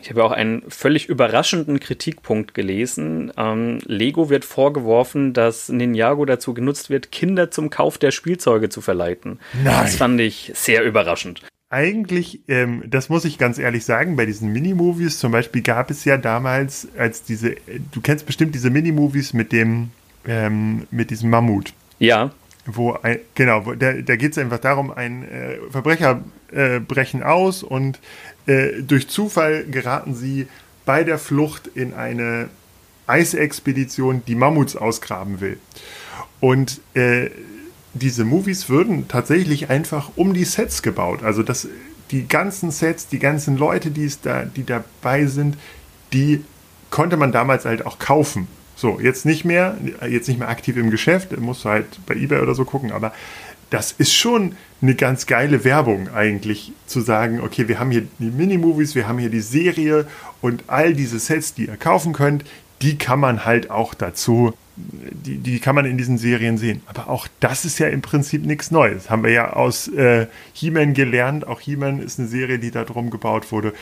Ich 0.04 0.10
habe 0.10 0.24
auch 0.26 0.32
einen 0.32 0.64
völlig 0.68 1.08
überraschenden 1.08 1.80
Kritikpunkt 1.80 2.54
gelesen. 2.54 3.32
Ähm, 3.38 3.80
Lego 3.86 4.30
wird 4.30 4.44
vorgeworfen, 4.44 5.32
dass 5.32 5.70
Ninjago 5.70 6.26
dazu 6.26 6.54
genutzt 6.54 6.90
wird, 6.90 7.10
Kinder 7.14 7.52
zum 7.52 7.70
Kauf 7.70 7.98
der 7.98 8.12
Spielzeuge 8.12 8.68
zu 8.68 8.82
verleiten. 8.82 9.40
Nein. 9.64 9.74
Das 9.82 9.96
fand 9.96 10.20
ich 10.20 10.52
sehr 10.56 10.84
überraschend. 10.84 11.42
Eigentlich, 11.70 12.42
ähm, 12.50 12.84
das 12.86 13.08
muss 13.08 13.24
ich 13.24 13.38
ganz 13.38 13.58
ehrlich 13.58 13.86
sagen, 13.86 14.18
bei 14.18 14.26
diesen 14.26 14.52
Minimovies 14.52 15.20
zum 15.20 15.32
Beispiel 15.32 15.62
gab 15.62 15.90
es 15.90 16.04
ja 16.04 16.18
damals, 16.18 16.90
als 16.98 17.24
diese, 17.24 17.56
du 17.92 18.02
kennst 18.02 18.26
bestimmt 18.26 18.54
diese 18.54 18.70
Minimovies 18.70 19.32
mit 19.32 19.54
dem, 19.54 19.92
ähm, 20.28 20.86
mit 20.92 21.12
diesem 21.12 21.30
Mammut. 21.30 21.74
Ja. 21.98 22.32
Wo 22.66 22.94
ein, 22.94 23.20
genau, 23.36 23.66
wo, 23.66 23.74
da, 23.74 23.94
da 23.94 24.16
geht 24.16 24.32
es 24.32 24.38
einfach 24.38 24.60
darum, 24.60 24.92
ein 24.92 25.30
äh, 25.30 25.58
Verbrecher 25.70 26.22
äh, 26.52 26.80
brechen 26.80 27.22
aus 27.22 27.62
und 27.62 28.00
äh, 28.46 28.82
durch 28.82 29.10
Zufall 29.10 29.66
geraten 29.66 30.16
sie 30.16 30.48
bei 30.86 31.04
der 31.04 31.18
Flucht 31.18 31.68
in 31.68 31.94
eine 31.94 32.50
Eisexpedition, 33.08 34.24
die 34.26 34.36
Mammuts 34.36 34.76
ausgraben 34.76 35.42
will. 35.42 35.58
Und 36.40 36.82
äh, 36.94 37.30
diese 37.94 38.24
Movies 38.26 38.70
würden 38.70 39.08
tatsächlich 39.08 39.70
einfach 39.70 40.12
um 40.16 40.34
die 40.34 40.46
Sets 40.46 40.82
gebaut. 40.82 41.24
Also 41.24 41.44
das, 41.44 41.68
die 42.12 42.28
ganzen 42.28 42.72
Sets, 42.72 43.08
die 43.08 43.20
ganzen 43.20 43.58
Leute, 43.58 43.92
die 43.92 44.06
es 44.06 44.22
da, 44.22 44.44
die 44.44 44.66
dabei 44.66 45.26
sind, 45.26 45.58
die 46.12 46.44
konnte 46.90 47.18
man 47.18 47.32
damals 47.32 47.66
halt 47.66 47.86
auch 47.86 48.00
kaufen. 48.00 48.48
So, 48.76 49.00
jetzt 49.00 49.26
nicht 49.26 49.46
mehr, 49.46 49.78
jetzt 50.10 50.28
nicht 50.28 50.40
mehr 50.40 50.50
aktiv 50.50 50.78
im 50.78 50.90
Geschäft, 50.90 51.38
musst 51.38 51.66
du 51.66 51.70
halt 51.70 51.86
bei 52.06 52.16
eBay 52.16 52.42
oder 52.42 52.56
so 52.56 52.66
gucken, 52.66 52.92
aber 52.92 53.14
das 53.70 53.92
ist 53.92 54.14
schon 54.14 54.56
eine 54.82 54.94
ganz 54.96 55.26
geile 55.26 55.64
Werbung 55.64 56.10
eigentlich, 56.14 56.74
zu 56.86 57.02
sagen, 57.02 57.40
okay, 57.42 57.68
wir 57.68 57.80
haben 57.80 57.92
hier 57.92 58.06
die 58.20 58.30
Minimovies, 58.30 58.94
wir 58.94 59.08
haben 59.08 59.18
hier 59.18 59.30
die 59.30 59.42
Serie 59.42 60.06
und 60.42 60.66
all 60.68 60.94
diese 60.94 61.18
Sets, 61.18 61.54
die 61.56 61.68
ihr 61.68 61.78
kaufen 61.78 62.14
könnt, 62.14 62.44
die 62.82 62.98
kann 62.98 63.20
man 63.20 63.46
halt 63.46 63.72
auch 63.72 63.94
dazu, 63.94 64.54
die, 64.76 65.38
die 65.38 65.60
kann 65.60 65.76
man 65.76 65.86
in 65.86 65.98
diesen 65.98 66.18
Serien 66.18 66.58
sehen. 66.58 66.82
Aber 66.88 67.10
auch 67.10 67.28
das 67.40 67.66
ist 67.66 67.80
ja 67.80 67.88
im 67.88 68.02
Prinzip 68.02 68.46
nichts 68.46 68.72
Neues. 68.72 69.10
Haben 69.10 69.24
wir 69.24 69.32
ja 69.32 69.54
aus 69.54 69.88
äh, 69.88 70.28
He-Man 70.54 70.94
gelernt. 70.94 71.46
Auch 71.48 71.62
He-Man 71.62 72.02
ist 72.02 72.20
eine 72.20 72.28
Serie, 72.28 72.60
die 72.60 72.72
da 72.72 72.84
drum 72.84 73.10
gebaut 73.10 73.52
wurde. 73.52 73.74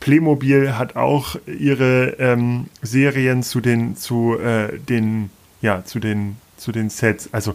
Playmobil 0.00 0.76
hat 0.76 0.96
auch 0.96 1.36
ihre 1.46 2.16
ähm, 2.18 2.66
Serien 2.82 3.42
zu 3.42 3.60
den, 3.60 3.96
zu 3.96 4.38
äh, 4.38 4.78
den, 4.78 5.30
ja, 5.62 5.84
zu 5.84 6.00
den, 6.00 6.36
zu 6.56 6.72
den 6.72 6.90
Sets. 6.90 7.28
Also 7.32 7.54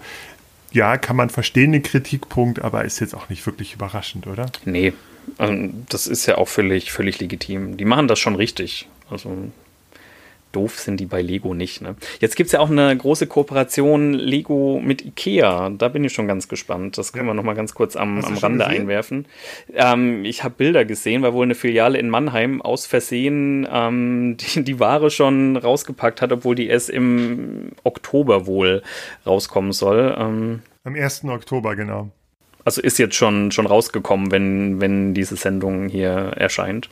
ja, 0.71 0.97
kann 0.97 1.15
man 1.15 1.29
verstehen, 1.29 1.71
den 1.71 1.83
Kritikpunkt, 1.83 2.61
aber 2.61 2.85
ist 2.85 2.99
jetzt 2.99 3.15
auch 3.15 3.29
nicht 3.29 3.45
wirklich 3.45 3.73
überraschend, 3.73 4.27
oder? 4.27 4.45
Nee, 4.65 4.93
also 5.37 5.69
das 5.89 6.07
ist 6.07 6.25
ja 6.25 6.37
auch 6.37 6.47
völlig, 6.47 6.91
völlig 6.91 7.19
legitim. 7.19 7.77
Die 7.77 7.85
machen 7.85 8.07
das 8.07 8.19
schon 8.19 8.35
richtig. 8.35 8.87
Also 9.09 9.49
doof 10.55 10.79
sind 10.79 10.99
die 10.99 11.05
bei 11.05 11.21
Lego 11.21 11.53
nicht. 11.53 11.81
Ne? 11.81 11.95
Jetzt 12.19 12.35
gibt 12.35 12.47
es 12.47 12.53
ja 12.53 12.59
auch 12.59 12.69
eine 12.69 12.95
große 12.95 13.27
Kooperation 13.27 14.13
Lego 14.13 14.79
mit 14.83 15.03
Ikea. 15.03 15.69
Da 15.69 15.89
bin 15.89 16.03
ich 16.03 16.13
schon 16.13 16.27
ganz 16.27 16.47
gespannt. 16.47 16.97
Das 16.97 17.11
können 17.13 17.27
wir 17.27 17.33
noch 17.33 17.43
mal 17.43 17.55
ganz 17.55 17.73
kurz 17.73 17.95
am, 17.95 18.23
am 18.23 18.37
Rande 18.37 18.65
einwerfen. 18.65 19.25
Ähm, 19.73 20.23
ich 20.23 20.43
habe 20.43 20.55
Bilder 20.55 20.85
gesehen, 20.85 21.21
weil 21.21 21.33
wohl 21.33 21.43
eine 21.43 21.55
Filiale 21.55 21.97
in 21.97 22.09
Mannheim 22.09 22.61
aus 22.61 22.85
Versehen 22.85 23.67
ähm, 23.71 24.37
die, 24.55 24.63
die 24.63 24.79
Ware 24.79 25.09
schon 25.09 25.57
rausgepackt 25.57 26.21
hat, 26.21 26.31
obwohl 26.31 26.55
die 26.55 26.67
erst 26.67 26.89
im 26.89 27.71
Oktober 27.83 28.47
wohl 28.47 28.81
rauskommen 29.25 29.73
soll. 29.73 30.15
Ähm, 30.17 30.61
Am 30.83 30.95
1. 30.95 31.25
Oktober, 31.25 31.75
genau. 31.75 32.09
Also 32.63 32.81
ist 32.81 32.97
jetzt 32.97 33.15
schon, 33.15 33.51
schon 33.51 33.67
rausgekommen, 33.67 34.31
wenn, 34.31 34.81
wenn 34.81 35.13
diese 35.13 35.35
Sendung 35.35 35.87
hier 35.87 36.33
erscheint. 36.35 36.89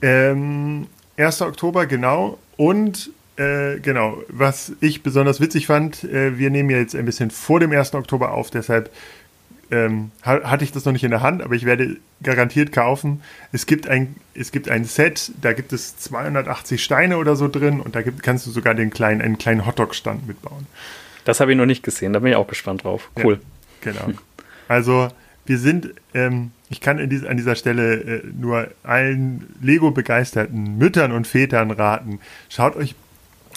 Ähm, 0.00 0.86
1. 1.16 1.42
Oktober, 1.42 1.86
genau. 1.86 2.38
Und 2.56 3.10
äh, 3.36 3.80
genau, 3.80 4.22
was 4.28 4.72
ich 4.80 5.02
besonders 5.02 5.40
witzig 5.40 5.66
fand, 5.66 6.04
äh, 6.04 6.38
wir 6.38 6.50
nehmen 6.50 6.70
ja 6.70 6.78
jetzt 6.78 6.94
ein 6.94 7.04
bisschen 7.04 7.30
vor 7.30 7.60
dem 7.60 7.72
1. 7.72 7.94
Oktober 7.94 8.32
auf, 8.32 8.50
deshalb 8.50 8.90
ähm, 9.70 10.10
hatte 10.22 10.62
ich 10.62 10.72
das 10.72 10.84
noch 10.84 10.92
nicht 10.92 11.04
in 11.04 11.10
der 11.10 11.22
Hand, 11.22 11.42
aber 11.42 11.54
ich 11.54 11.64
werde 11.64 11.96
garantiert 12.22 12.70
kaufen. 12.70 13.22
Es 13.50 13.66
gibt 13.66 13.88
ein, 13.88 14.16
es 14.34 14.52
gibt 14.52 14.68
ein 14.68 14.84
Set, 14.84 15.32
da 15.40 15.52
gibt 15.52 15.72
es 15.72 15.96
280 15.96 16.82
Steine 16.82 17.16
oder 17.18 17.34
so 17.34 17.48
drin 17.48 17.80
und 17.80 17.96
da 17.96 18.02
gibt, 18.02 18.22
kannst 18.22 18.46
du 18.46 18.50
sogar 18.50 18.74
den 18.74 18.90
kleinen, 18.90 19.20
einen 19.20 19.38
kleinen 19.38 19.66
Hotdog-Stand 19.66 20.28
mitbauen. 20.28 20.66
Das 21.24 21.40
habe 21.40 21.52
ich 21.52 21.58
noch 21.58 21.66
nicht 21.66 21.82
gesehen, 21.82 22.12
da 22.12 22.18
bin 22.18 22.30
ich 22.30 22.36
auch 22.36 22.46
gespannt 22.46 22.84
drauf. 22.84 23.10
Cool. 23.22 23.40
Ja, 23.84 23.92
genau. 23.92 24.18
Also 24.68 25.08
wir 25.46 25.58
sind, 25.58 25.94
ähm, 26.12 26.52
ich 26.74 26.80
kann 26.80 27.08
dies, 27.08 27.24
an 27.24 27.36
dieser 27.36 27.54
Stelle 27.54 27.94
äh, 27.94 28.22
nur 28.36 28.66
allen 28.82 29.46
Lego-begeisterten 29.62 30.76
Müttern 30.76 31.12
und 31.12 31.24
Vätern 31.24 31.70
raten, 31.70 32.18
schaut 32.48 32.74
euch 32.74 32.96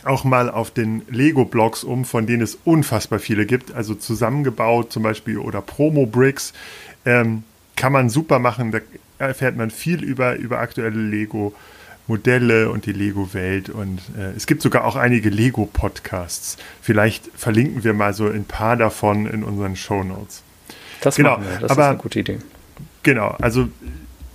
auch 0.04 0.24
mal 0.24 0.52
auf 0.52 0.70
den 0.70 1.02
Lego-Blogs 1.10 1.84
um, 1.84 2.06
von 2.06 2.28
denen 2.28 2.44
es 2.44 2.60
unfassbar 2.64 3.18
viele 3.18 3.48
gibt, 3.48 3.74
also 3.74 3.96
zusammengebaut 3.96 4.92
zum 4.92 5.02
Beispiel 5.02 5.40
oder 5.40 5.64
Promo-Bricks, 5.64 6.54
ähm, 7.06 7.42
kann 7.76 7.92
man 7.92 8.12
super 8.12 8.38
machen, 8.38 8.72
da 8.72 8.82
erfährt 9.18 9.58
man 9.58 9.72
viel 9.72 10.04
über, 10.04 10.36
über 10.36 10.60
aktuelle 10.60 11.02
Lego. 11.02 11.54
Modelle 12.10 12.70
und 12.70 12.86
die 12.86 12.94
Lego-Welt 12.94 13.70
und 13.70 14.00
äh, 14.18 14.32
es 14.38 14.48
gibt 14.48 14.62
sogar 14.62 14.86
auch 14.86 14.96
einige 14.96 15.30
Lego-Podcasts. 15.30 16.56
Vielleicht 16.82 17.30
verlinken 17.36 17.84
wir 17.84 17.94
mal 17.94 18.14
so 18.14 18.30
ein 18.30 18.46
paar 18.46 18.78
davon 18.78 19.28
in 19.28 19.44
unseren 19.44 19.76
Show 19.76 20.06
Notes. 20.06 20.42
Das, 21.02 21.18
genau. 21.18 21.38
das 21.60 21.70
Aber, 21.70 21.82
ist 21.82 21.88
eine 21.90 21.98
gute 21.98 22.20
Idee. 22.22 22.38
Genau, 23.04 23.36
also 23.40 23.70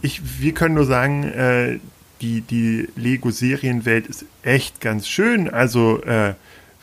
ich, 0.00 0.40
wir 0.40 0.52
können 0.52 0.74
nur 0.74 0.84
sagen, 0.84 1.24
äh, 1.24 1.78
die, 2.20 2.40
die 2.40 2.88
Lego-Serienwelt 2.96 4.06
ist 4.06 4.24
echt 4.42 4.80
ganz 4.80 5.08
schön. 5.08 5.50
Also 5.50 6.02
äh, 6.02 6.34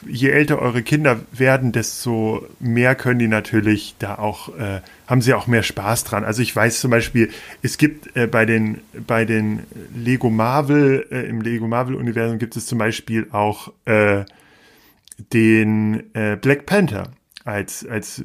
je 0.05 0.29
älter 0.29 0.59
eure 0.59 0.81
Kinder 0.81 1.19
werden, 1.31 1.71
desto 1.71 2.45
mehr 2.59 2.95
können 2.95 3.19
die 3.19 3.27
natürlich 3.27 3.95
da 3.99 4.15
auch, 4.15 4.49
äh, 4.57 4.81
haben 5.07 5.21
sie 5.21 5.33
auch 5.33 5.47
mehr 5.47 5.63
Spaß 5.63 6.03
dran. 6.03 6.23
Also 6.23 6.41
ich 6.41 6.55
weiß 6.55 6.79
zum 6.79 6.91
Beispiel, 6.91 7.29
es 7.61 7.77
gibt 7.77 8.15
äh, 8.15 8.27
bei 8.27 8.45
den, 8.45 8.79
bei 9.07 9.25
den 9.25 9.61
Lego 9.95 10.29
Marvel, 10.29 11.05
äh, 11.11 11.27
im 11.27 11.41
Lego 11.41 11.67
Marvel-Universum 11.67 12.39
gibt 12.39 12.55
es 12.55 12.65
zum 12.65 12.77
Beispiel 12.77 13.27
auch 13.31 13.71
äh, 13.85 14.25
den 15.33 16.03
äh, 16.13 16.37
Black 16.37 16.65
Panther 16.65 17.11
als, 17.43 17.85
als 17.85 18.23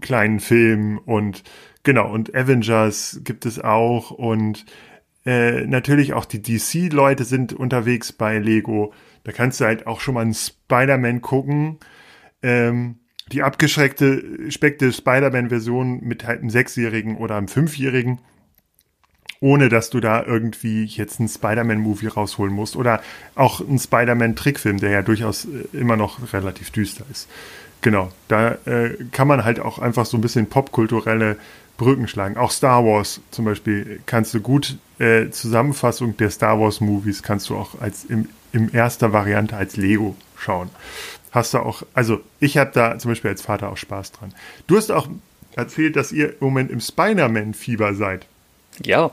kleinen 0.00 0.40
Film 0.40 0.98
und 0.98 1.42
genau, 1.86 2.12
und 2.12 2.34
Avengers 2.34 3.20
gibt 3.24 3.46
es 3.46 3.58
auch 3.58 4.10
und 4.10 4.66
äh, 5.24 5.66
natürlich 5.66 6.12
auch 6.12 6.26
die 6.26 6.42
DC-Leute 6.42 7.24
sind 7.24 7.54
unterwegs 7.54 8.12
bei 8.12 8.38
Lego. 8.38 8.92
Da 9.24 9.32
kannst 9.32 9.60
du 9.60 9.64
halt 9.64 9.86
auch 9.86 10.00
schon 10.00 10.14
mal 10.14 10.20
einen 10.20 10.34
Spider-Man 10.34 11.22
gucken. 11.22 11.78
Ähm, 12.42 12.98
die 13.32 13.42
abgeschreckte, 13.42 14.50
speckte 14.50 14.92
Spider-Man-Version 14.92 16.00
mit 16.00 16.26
halt 16.26 16.40
einem 16.40 16.50
Sechsjährigen 16.50 17.16
oder 17.16 17.36
einem 17.36 17.48
Fünfjährigen, 17.48 18.20
ohne 19.40 19.68
dass 19.68 19.90
du 19.90 20.00
da 20.00 20.22
irgendwie 20.24 20.84
jetzt 20.84 21.20
einen 21.20 21.28
Spider-Man-Movie 21.28 22.08
rausholen 22.08 22.54
musst 22.54 22.76
oder 22.76 23.02
auch 23.34 23.60
einen 23.60 23.78
Spider-Man-Trickfilm, 23.78 24.78
der 24.78 24.90
ja 24.90 25.02
durchaus 25.02 25.44
äh, 25.44 25.76
immer 25.76 25.96
noch 25.96 26.32
relativ 26.32 26.70
düster 26.70 27.04
ist. 27.10 27.28
Genau, 27.82 28.10
da 28.28 28.52
äh, 28.64 28.96
kann 29.12 29.28
man 29.28 29.44
halt 29.44 29.60
auch 29.60 29.78
einfach 29.78 30.06
so 30.06 30.16
ein 30.16 30.20
bisschen 30.20 30.46
popkulturelle 30.46 31.36
Brücken 31.76 32.08
schlagen. 32.08 32.36
Auch 32.36 32.50
Star 32.50 32.84
Wars 32.84 33.20
zum 33.30 33.44
Beispiel 33.44 34.00
kannst 34.06 34.32
du 34.34 34.40
gut 34.40 34.78
äh, 34.98 35.30
Zusammenfassung 35.30 36.16
der 36.16 36.30
Star 36.30 36.58
Wars 36.58 36.80
Movies 36.80 37.22
kannst 37.22 37.50
du 37.50 37.56
auch 37.56 37.80
als 37.80 38.04
im, 38.04 38.28
im 38.52 38.74
erster 38.74 39.12
Variante 39.12 39.56
als 39.56 39.76
Lego 39.76 40.16
schauen. 40.36 40.70
Hast 41.30 41.52
du 41.52 41.58
auch, 41.58 41.82
also 41.92 42.20
ich 42.40 42.56
habe 42.56 42.70
da 42.72 42.98
zum 42.98 43.10
Beispiel 43.10 43.30
als 43.30 43.42
Vater 43.42 43.68
auch 43.68 43.76
Spaß 43.76 44.12
dran. 44.12 44.32
Du 44.66 44.76
hast 44.76 44.90
auch 44.90 45.08
erzählt, 45.54 45.96
dass 45.96 46.12
ihr 46.12 46.30
im 46.30 46.36
Moment 46.40 46.70
im 46.70 46.80
Spider-Man-Fieber 46.80 47.94
seid. 47.94 48.26
Ja, 48.82 49.10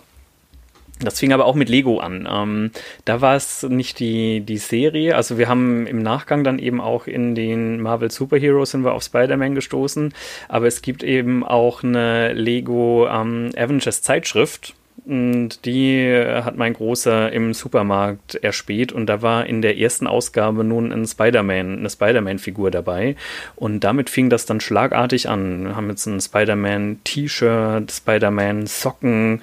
das 1.04 1.20
fing 1.20 1.34
aber 1.34 1.46
auch 1.46 1.56
mit 1.56 1.70
Lego 1.70 2.00
an. 2.00 2.28
Ähm, 2.30 2.72
da 3.06 3.22
war 3.22 3.36
es 3.36 3.64
nicht 3.64 4.00
die, 4.00 4.42
die 4.42 4.58
Serie. 4.58 5.16
Also 5.16 5.38
wir 5.38 5.48
haben 5.48 5.88
im 5.88 6.02
Nachgang 6.02 6.44
dann 6.44 6.60
eben 6.60 6.82
auch 6.82 7.08
in 7.08 7.36
den 7.36 7.82
Marvel 7.82 8.12
Superheroes 8.12 8.72
sind 8.72 8.84
wir 8.84 8.94
auf 8.94 9.04
Spider-Man 9.04 9.56
gestoßen. 9.56 10.14
Aber 10.50 10.68
es 10.68 10.82
gibt 10.82 11.04
eben 11.04 11.44
auch 11.44 11.84
eine 11.84 12.34
Lego 12.34 13.08
ähm, 13.08 13.52
Avengers 13.56 14.02
Zeitschrift 14.02 14.76
und 15.06 15.66
die 15.66 16.14
hat 16.16 16.56
mein 16.56 16.74
Großer 16.74 17.32
im 17.34 17.54
Supermarkt 17.54 18.36
erspäht 18.36 18.94
und 18.94 19.08
da 19.08 19.22
war 19.22 19.46
in 19.46 19.62
der 19.62 19.78
ersten 19.78 20.08
Ausgabe 20.08 20.64
nun 20.64 20.94
ein 20.94 21.06
Spider-Man, 21.06 21.80
eine 21.80 21.90
Spider-Man-Figur 21.90 22.72
dabei. 22.72 23.18
Und 23.58 23.82
damit 23.82 24.10
fing 24.10 24.30
das 24.30 24.46
dann 24.46 24.62
schlagartig 24.62 25.28
an. 25.28 25.66
Wir 25.66 25.76
haben 25.76 25.90
jetzt 25.90 26.06
ein 26.06 26.22
Spider-Man-T-Shirt, 26.22 27.92
Spider-Man-Socken. 27.92 29.42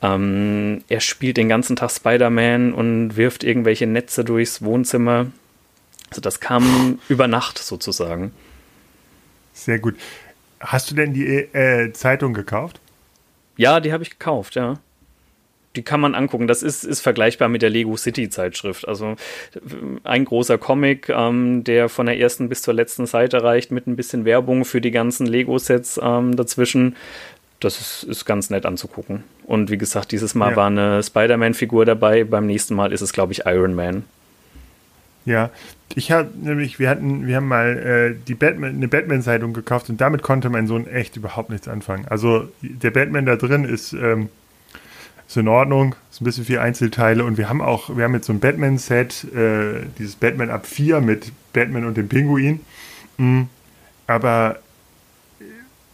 Ähm, 0.00 0.84
er 0.88 1.00
spielt 1.00 1.38
den 1.38 1.48
ganzen 1.48 1.74
Tag 1.74 1.90
Spider-Man 1.90 2.72
und 2.72 3.16
wirft 3.16 3.42
irgendwelche 3.42 3.88
Netze 3.88 4.24
durchs 4.24 4.62
Wohnzimmer. 4.62 5.26
Also 6.10 6.20
das 6.20 6.38
kam 6.38 7.00
über 7.08 7.26
Nacht 7.26 7.58
sozusagen. 7.58 8.32
Sehr 9.54 9.80
gut. 9.80 9.96
Hast 10.60 10.90
du 10.90 10.94
denn 10.94 11.14
die 11.14 11.26
äh, 11.26 11.92
Zeitung 11.92 12.32
gekauft? 12.32 12.80
Ja, 13.56 13.80
die 13.80 13.92
habe 13.92 14.04
ich 14.04 14.10
gekauft, 14.10 14.54
ja. 14.54 14.78
Die 15.76 15.82
kann 15.82 16.00
man 16.00 16.14
angucken. 16.14 16.46
Das 16.46 16.62
ist, 16.62 16.84
ist 16.84 17.00
vergleichbar 17.00 17.48
mit 17.48 17.62
der 17.62 17.70
Lego 17.70 17.96
City 17.96 18.28
Zeitschrift. 18.28 18.88
Also 18.88 19.16
ein 20.02 20.24
großer 20.24 20.58
Comic, 20.58 21.08
ähm, 21.08 21.62
der 21.64 21.88
von 21.88 22.06
der 22.06 22.18
ersten 22.18 22.48
bis 22.48 22.62
zur 22.62 22.74
letzten 22.74 23.06
Seite 23.06 23.42
reicht, 23.42 23.70
mit 23.70 23.86
ein 23.86 23.96
bisschen 23.96 24.24
Werbung 24.24 24.64
für 24.64 24.80
die 24.80 24.90
ganzen 24.90 25.26
Lego-Sets 25.26 26.00
ähm, 26.02 26.36
dazwischen. 26.36 26.96
Das 27.60 27.80
ist, 27.80 28.02
ist 28.04 28.24
ganz 28.24 28.50
nett 28.50 28.66
anzugucken. 28.66 29.22
Und 29.44 29.70
wie 29.70 29.78
gesagt, 29.78 30.12
dieses 30.12 30.34
Mal 30.34 30.50
ja. 30.50 30.56
war 30.56 30.66
eine 30.66 31.02
Spider-Man-Figur 31.02 31.84
dabei. 31.84 32.24
Beim 32.24 32.46
nächsten 32.46 32.74
Mal 32.74 32.92
ist 32.92 33.02
es, 33.02 33.12
glaube 33.12 33.32
ich, 33.32 33.46
Iron 33.46 33.74
Man. 33.74 34.04
Ja, 35.26 35.50
ich 35.94 36.10
habe 36.10 36.30
nämlich, 36.34 36.78
wir 36.78 36.88
hatten, 36.88 37.26
wir 37.26 37.36
haben 37.36 37.46
mal 37.46 37.76
äh, 37.76 38.24
die 38.26 38.34
Batman, 38.34 38.76
eine 38.76 38.88
Batman-Zeitung 38.88 39.52
gekauft 39.52 39.90
und 39.90 40.00
damit 40.00 40.22
konnte 40.22 40.48
mein 40.48 40.66
Sohn 40.66 40.86
echt 40.86 41.16
überhaupt 41.16 41.50
nichts 41.50 41.68
anfangen. 41.68 42.06
Also 42.08 42.48
der 42.62 42.90
Batman 42.90 43.26
da 43.26 43.36
drin 43.36 43.64
ist, 43.64 43.92
ähm, 43.92 44.30
ist 45.30 45.36
in 45.36 45.46
Ordnung, 45.46 45.94
ist 46.10 46.20
ein 46.20 46.24
bisschen 46.24 46.44
viel 46.44 46.58
Einzelteile 46.58 47.22
und 47.22 47.38
wir 47.38 47.48
haben 47.48 47.62
auch, 47.62 47.96
wir 47.96 48.02
haben 48.02 48.14
jetzt 48.14 48.26
so 48.26 48.32
ein 48.32 48.40
Batman-Set, 48.40 49.32
äh, 49.32 49.86
dieses 49.96 50.16
Batman 50.16 50.50
ab 50.50 50.66
4 50.66 51.00
mit 51.00 51.30
Batman 51.52 51.84
und 51.84 51.96
dem 51.96 52.08
Pinguin. 52.08 52.58
Mhm. 53.16 53.48
Aber 54.08 54.58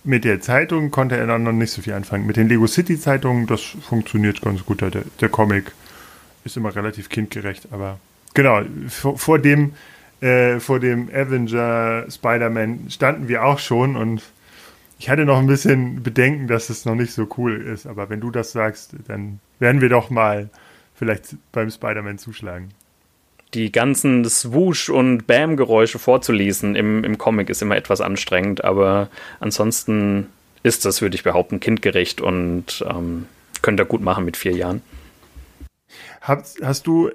mit 0.04 0.24
der 0.24 0.40
Zeitung 0.40 0.90
konnte 0.90 1.18
er 1.18 1.26
dann 1.26 1.42
noch 1.42 1.52
nicht 1.52 1.70
so 1.70 1.82
viel 1.82 1.92
anfangen. 1.92 2.26
Mit 2.26 2.38
den 2.38 2.48
Lego 2.48 2.66
City 2.66 2.98
Zeitungen, 2.98 3.46
das 3.46 3.60
funktioniert 3.60 4.40
ganz 4.40 4.64
gut. 4.64 4.80
Der, 4.80 4.90
der 4.90 5.28
Comic 5.28 5.72
ist 6.44 6.56
immer 6.56 6.74
relativ 6.74 7.10
kindgerecht, 7.10 7.68
aber 7.72 7.98
genau, 8.32 8.62
vor, 8.88 9.18
vor 9.18 9.38
dem, 9.38 9.74
äh, 10.22 10.60
vor 10.60 10.80
dem 10.80 11.10
Avenger 11.14 12.06
Spider-Man 12.10 12.86
standen 12.88 13.28
wir 13.28 13.44
auch 13.44 13.58
schon 13.58 13.96
und 13.96 14.22
ich 14.98 15.10
hatte 15.10 15.24
noch 15.24 15.38
ein 15.38 15.46
bisschen 15.46 16.02
Bedenken, 16.02 16.46
dass 16.46 16.70
es 16.70 16.84
noch 16.84 16.94
nicht 16.94 17.12
so 17.12 17.28
cool 17.36 17.60
ist, 17.60 17.86
aber 17.86 18.08
wenn 18.08 18.20
du 18.20 18.30
das 18.30 18.52
sagst, 18.52 18.94
dann 19.06 19.40
werden 19.58 19.80
wir 19.80 19.88
doch 19.88 20.10
mal 20.10 20.48
vielleicht 20.94 21.36
beim 21.52 21.70
Spider-Man 21.70 22.18
zuschlagen. 22.18 22.70
Die 23.54 23.70
ganzen 23.70 24.24
Swoosh- 24.24 24.88
und 24.88 25.26
Bam-Geräusche 25.26 25.98
vorzulesen 25.98 26.74
im, 26.74 27.04
im 27.04 27.18
Comic 27.18 27.48
ist 27.50 27.62
immer 27.62 27.76
etwas 27.76 28.00
anstrengend, 28.00 28.64
aber 28.64 29.08
ansonsten 29.38 30.26
ist 30.62 30.84
das, 30.84 31.00
würde 31.00 31.14
ich 31.14 31.22
behaupten, 31.22 31.60
kindgerecht 31.60 32.20
und 32.20 32.84
ähm, 32.88 33.26
könnt 33.62 33.80
ihr 33.80 33.84
gut 33.84 34.02
machen 34.02 34.24
mit 34.24 34.36
vier 34.36 34.52
Jahren. 34.52 34.82
Hast, 36.20 36.60
hast 36.62 36.86
du 36.86 37.10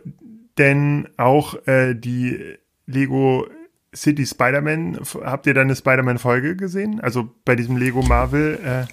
denn 0.57 1.09
auch 1.17 1.55
äh, 1.67 1.95
die 1.95 2.55
Lego 2.85 3.47
City 3.95 4.25
Spider-Man, 4.25 5.00
habt 5.24 5.48
ihr 5.48 5.53
da 5.53 5.62
eine 5.62 5.75
Spider-Man-Folge 5.75 6.55
gesehen? 6.55 7.01
Also 7.01 7.29
bei 7.43 7.55
diesem 7.55 7.77
Lego 7.77 8.01
Marvel? 8.01 8.60
Äh 8.63 8.86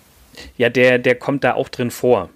ja, 0.57 0.71
der, 0.71 0.99
der 0.99 1.14
kommt 1.14 1.45
da 1.45 1.55
auch 1.55 1.69
drin 1.69 1.90
vor. 1.90 2.31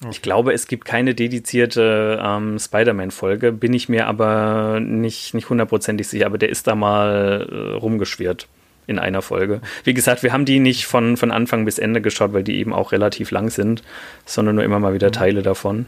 Okay. 0.00 0.10
Ich 0.12 0.22
glaube, 0.22 0.52
es 0.52 0.68
gibt 0.68 0.84
keine 0.84 1.14
dedizierte 1.14 2.22
ähm, 2.24 2.58
Spider-Man-Folge, 2.58 3.50
bin 3.50 3.72
ich 3.72 3.88
mir 3.88 4.06
aber 4.06 4.78
nicht, 4.78 5.34
nicht 5.34 5.48
hundertprozentig 5.48 6.06
sicher, 6.06 6.26
aber 6.26 6.38
der 6.38 6.50
ist 6.50 6.68
da 6.68 6.76
mal 6.76 7.48
äh, 7.50 7.74
rumgeschwirrt 7.76 8.46
in 8.86 9.00
einer 9.00 9.22
Folge. 9.22 9.60
Wie 9.82 9.94
gesagt, 9.94 10.22
wir 10.22 10.32
haben 10.32 10.44
die 10.44 10.60
nicht 10.60 10.86
von, 10.86 11.16
von 11.16 11.32
Anfang 11.32 11.64
bis 11.64 11.78
Ende 11.78 12.00
geschaut, 12.00 12.32
weil 12.32 12.44
die 12.44 12.58
eben 12.58 12.72
auch 12.72 12.92
relativ 12.92 13.32
lang 13.32 13.50
sind, 13.50 13.82
sondern 14.24 14.54
nur 14.54 14.64
immer 14.64 14.78
mal 14.78 14.94
wieder 14.94 15.08
mhm. 15.08 15.12
Teile 15.12 15.42
davon. 15.42 15.86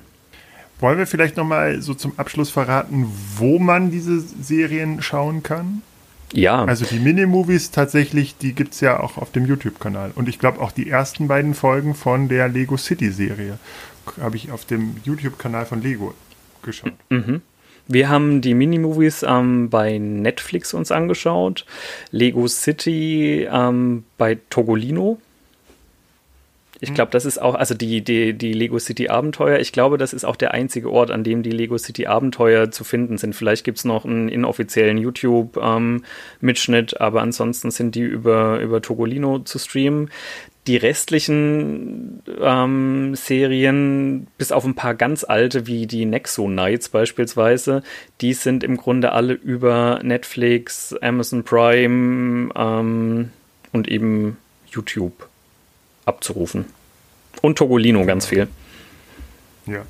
Wollen 0.80 0.98
wir 0.98 1.06
vielleicht 1.06 1.36
nochmal 1.36 1.82
so 1.82 1.94
zum 1.94 2.18
Abschluss 2.18 2.50
verraten, 2.50 3.06
wo 3.36 3.58
man 3.58 3.90
diese 3.90 4.20
Serien 4.20 5.02
schauen 5.02 5.42
kann? 5.42 5.82
Ja. 6.32 6.64
Also 6.64 6.84
die 6.84 6.98
Minimovies 6.98 7.70
tatsächlich, 7.70 8.36
die 8.36 8.54
gibt 8.54 8.74
es 8.74 8.80
ja 8.80 9.00
auch 9.00 9.18
auf 9.18 9.32
dem 9.32 9.46
YouTube-Kanal. 9.46 10.12
Und 10.14 10.28
ich 10.28 10.38
glaube 10.38 10.60
auch 10.60 10.72
die 10.72 10.88
ersten 10.88 11.28
beiden 11.28 11.54
Folgen 11.54 11.94
von 11.94 12.28
der 12.28 12.48
Lego 12.48 12.76
City-Serie 12.76 13.58
habe 14.20 14.36
ich 14.36 14.50
auf 14.50 14.64
dem 14.64 14.96
YouTube-Kanal 15.04 15.66
von 15.66 15.82
Lego 15.82 16.14
geschaut. 16.62 16.92
Mhm. 17.10 17.42
Wir 17.86 18.08
haben 18.08 18.40
die 18.40 18.54
Minimovies 18.54 19.24
ähm, 19.24 19.68
bei 19.68 19.98
Netflix 19.98 20.74
uns 20.74 20.92
angeschaut, 20.92 21.66
Lego 22.10 22.46
City 22.46 23.48
ähm, 23.50 24.04
bei 24.16 24.38
Togolino 24.48 25.18
ich 26.82 26.94
glaube, 26.94 27.10
das 27.10 27.26
ist 27.26 27.40
auch, 27.40 27.54
also 27.54 27.74
die, 27.74 28.02
die, 28.02 28.32
die 28.32 28.54
Lego 28.54 28.78
City 28.78 29.10
Abenteuer, 29.10 29.58
ich 29.58 29.72
glaube, 29.72 29.98
das 29.98 30.14
ist 30.14 30.24
auch 30.24 30.36
der 30.36 30.54
einzige 30.54 30.90
Ort, 30.90 31.10
an 31.10 31.24
dem 31.24 31.42
die 31.42 31.50
Lego 31.50 31.76
City 31.76 32.06
Abenteuer 32.06 32.70
zu 32.70 32.84
finden 32.84 33.18
sind. 33.18 33.34
Vielleicht 33.34 33.64
gibt 33.64 33.76
es 33.78 33.84
noch 33.84 34.06
einen 34.06 34.30
inoffiziellen 34.30 34.96
YouTube-Mitschnitt, 34.96 36.92
ähm, 36.92 36.98
aber 36.98 37.20
ansonsten 37.20 37.70
sind 37.70 37.94
die 37.94 38.00
über, 38.00 38.60
über 38.60 38.80
Togolino 38.80 39.40
zu 39.40 39.58
streamen. 39.58 40.08
Die 40.66 40.76
restlichen 40.78 42.22
ähm, 42.40 43.14
Serien, 43.14 44.26
bis 44.38 44.52
auf 44.52 44.64
ein 44.64 44.74
paar 44.74 44.94
ganz 44.94 45.24
alte 45.24 45.66
wie 45.66 45.86
die 45.86 46.06
Nexo 46.06 46.48
Nights 46.48 46.88
beispielsweise, 46.88 47.82
die 48.22 48.32
sind 48.32 48.64
im 48.64 48.78
Grunde 48.78 49.12
alle 49.12 49.34
über 49.34 50.00
Netflix, 50.02 50.94
Amazon 51.00 51.44
Prime 51.44 52.50
ähm, 52.54 53.30
und 53.72 53.88
eben 53.88 54.38
YouTube 54.70 55.29
abzurufen. 56.10 56.66
Und 57.40 57.56
Togolino 57.56 58.04
ganz 58.04 58.26
viel. 58.26 58.48
Ja. 59.66 59.82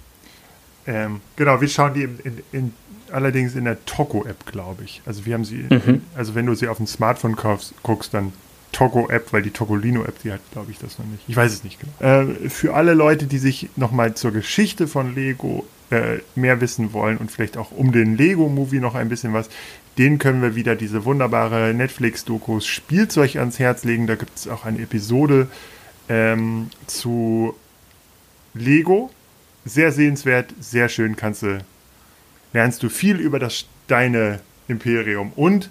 Ähm, 0.87 1.21
genau, 1.37 1.61
wir 1.61 1.69
schauen 1.69 1.95
die 1.95 2.03
in, 2.03 2.19
in, 2.25 2.43
in, 2.53 2.75
allerdings 3.13 3.55
in 3.55 3.65
der 3.65 3.85
Togo-App, 3.85 4.47
glaube 4.47 4.85
ich. 4.85 5.03
Also 5.07 5.27
wir 5.27 5.35
haben 5.35 5.45
sie, 5.45 5.67
mhm. 5.69 6.03
also 6.15 6.35
wenn 6.35 6.47
du 6.47 6.55
sie 6.55 6.69
auf 6.69 6.77
dem 6.77 6.87
Smartphone 6.87 7.37
kaufst, 7.37 7.75
guckst, 7.83 8.15
dann 8.15 8.33
Togo-App, 8.73 9.33
weil 9.33 9.43
die 9.43 9.51
Togolino-App, 9.51 10.23
die 10.23 10.33
hat, 10.33 10.41
glaube 10.53 10.71
ich, 10.71 10.79
das 10.79 10.99
noch 10.99 11.07
nicht. 11.07 11.23
Ich 11.27 11.37
weiß 11.37 11.53
es 11.53 11.65
nicht 11.65 11.79
genau. 11.81 12.31
Äh, 12.31 12.49
für 12.49 12.75
alle 12.75 12.95
Leute, 12.95 13.27
die 13.27 13.39
sich 13.39 13.69
nochmal 13.77 14.15
zur 14.15 14.31
Geschichte 14.31 14.87
von 14.87 15.15
Lego 15.15 15.67
äh, 15.91 16.19
mehr 16.35 16.61
wissen 16.61 16.93
wollen 16.93 17.17
und 17.19 17.31
vielleicht 17.31 17.57
auch 17.57 17.73
um 17.73 17.93
den 17.93 18.17
Lego-Movie 18.17 18.79
noch 18.79 18.95
ein 18.95 19.09
bisschen 19.09 19.33
was, 19.33 19.49
den 19.99 20.19
können 20.19 20.41
wir 20.41 20.55
wieder 20.55 20.77
diese 20.77 21.05
wunderbare 21.05 21.75
Netflix-Dokus 21.75 22.67
Spielzeug 22.67 23.37
ans 23.37 23.59
Herz 23.59 23.85
legen. 23.85 24.07
Da 24.07 24.15
gibt 24.15 24.37
es 24.37 24.49
auch 24.49 24.65
eine 24.65 24.79
Episode 24.79 25.49
ähm, 26.11 26.69
zu 26.87 27.55
Lego. 28.53 29.11
Sehr 29.65 29.93
sehenswert, 29.93 30.53
sehr 30.61 30.91
schön. 30.91 31.17
Kannst 31.17 31.43
du, 31.43 31.65
lernst 32.53 32.83
du 32.83 32.91
viel 32.91 33.17
über 33.17 33.39
das 33.39 33.65
Steine-Imperium 33.87 35.33
und 35.37 35.71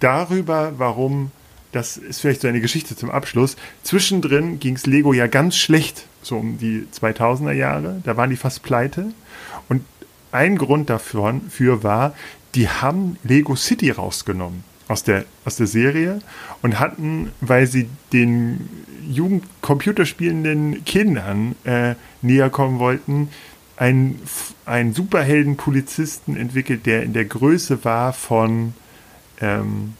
darüber, 0.00 0.72
warum, 0.78 1.30
das 1.72 1.96
ist 1.96 2.20
vielleicht 2.20 2.40
so 2.40 2.48
eine 2.48 2.60
Geschichte 2.60 2.96
zum 2.96 3.10
Abschluss. 3.10 3.56
Zwischendrin 3.82 4.58
ging 4.58 4.74
es 4.74 4.86
Lego 4.86 5.12
ja 5.12 5.26
ganz 5.26 5.56
schlecht, 5.56 6.06
so 6.22 6.38
um 6.38 6.58
die 6.58 6.86
2000er 6.98 7.52
Jahre. 7.52 8.00
Da 8.04 8.16
waren 8.16 8.30
die 8.30 8.36
fast 8.36 8.62
pleite. 8.62 9.12
Und 9.68 9.84
ein 10.32 10.56
Grund 10.56 10.90
dafür 10.90 11.40
für 11.50 11.82
war, 11.82 12.14
die 12.54 12.68
haben 12.68 13.18
Lego 13.22 13.54
City 13.56 13.90
rausgenommen 13.90 14.64
aus 14.88 15.02
der, 15.02 15.24
aus 15.44 15.56
der 15.56 15.66
Serie 15.66 16.20
und 16.62 16.78
hatten, 16.78 17.32
weil 17.40 17.66
sie 17.66 17.88
den 18.12 18.68
Jugendcomputerspielenden 19.08 20.84
Kindern 20.84 21.54
äh, 21.64 21.94
näher 22.22 22.50
kommen 22.50 22.78
wollten, 22.78 23.28
einen, 23.76 24.20
einen 24.66 24.94
Superhelden-Polizisten 24.94 26.36
entwickelt, 26.36 26.86
der 26.86 27.02
in 27.02 27.12
der 27.12 27.24
Größe 27.24 27.84
war 27.84 28.12
von, 28.12 28.74
ähm, 29.40 29.94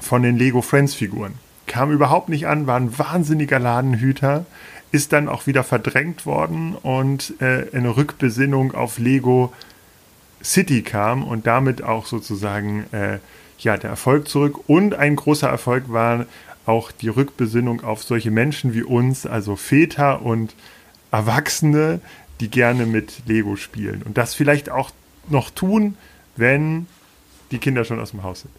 von 0.00 0.22
den 0.22 0.36
Lego 0.36 0.62
Friends-Figuren. 0.62 1.34
Kam 1.66 1.92
überhaupt 1.92 2.28
nicht 2.28 2.46
an, 2.46 2.66
war 2.66 2.76
ein 2.76 2.98
wahnsinniger 2.98 3.58
Ladenhüter, 3.58 4.46
ist 4.90 5.12
dann 5.12 5.28
auch 5.28 5.46
wieder 5.46 5.64
verdrängt 5.64 6.24
worden 6.24 6.74
und 6.74 7.34
äh, 7.40 7.66
eine 7.72 7.96
Rückbesinnung 7.96 8.74
auf 8.74 8.98
Lego 8.98 9.52
City 10.42 10.82
kam 10.82 11.24
und 11.24 11.46
damit 11.46 11.82
auch 11.82 12.06
sozusagen 12.06 12.84
äh, 12.92 13.18
ja, 13.58 13.76
der 13.76 13.90
Erfolg 13.90 14.28
zurück. 14.28 14.68
Und 14.68 14.94
ein 14.94 15.16
großer 15.16 15.48
Erfolg 15.48 15.84
war 15.92 16.26
auch 16.66 16.92
die 16.92 17.08
Rückbesinnung 17.08 17.82
auf 17.82 18.02
solche 18.02 18.30
Menschen 18.30 18.74
wie 18.74 18.82
uns, 18.82 19.26
also 19.26 19.56
Väter 19.56 20.22
und 20.22 20.54
Erwachsene, 21.10 22.00
die 22.40 22.50
gerne 22.50 22.86
mit 22.86 23.22
Lego 23.26 23.56
spielen. 23.56 24.02
Und 24.02 24.18
das 24.18 24.34
vielleicht 24.34 24.70
auch 24.70 24.90
noch 25.28 25.50
tun, 25.50 25.96
wenn 26.36 26.86
die 27.50 27.58
Kinder 27.58 27.84
schon 27.84 27.98
aus 27.98 28.10
dem 28.10 28.22
Haus 28.22 28.42
sind. 28.42 28.52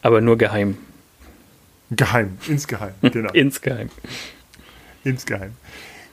Aber 0.00 0.20
nur 0.20 0.36
geheim. 0.36 0.78
Geheim, 1.90 2.38
insgeheim, 2.48 2.94
genau. 3.02 3.30
insgeheim. 3.32 3.90
Insgeheim. 5.04 5.52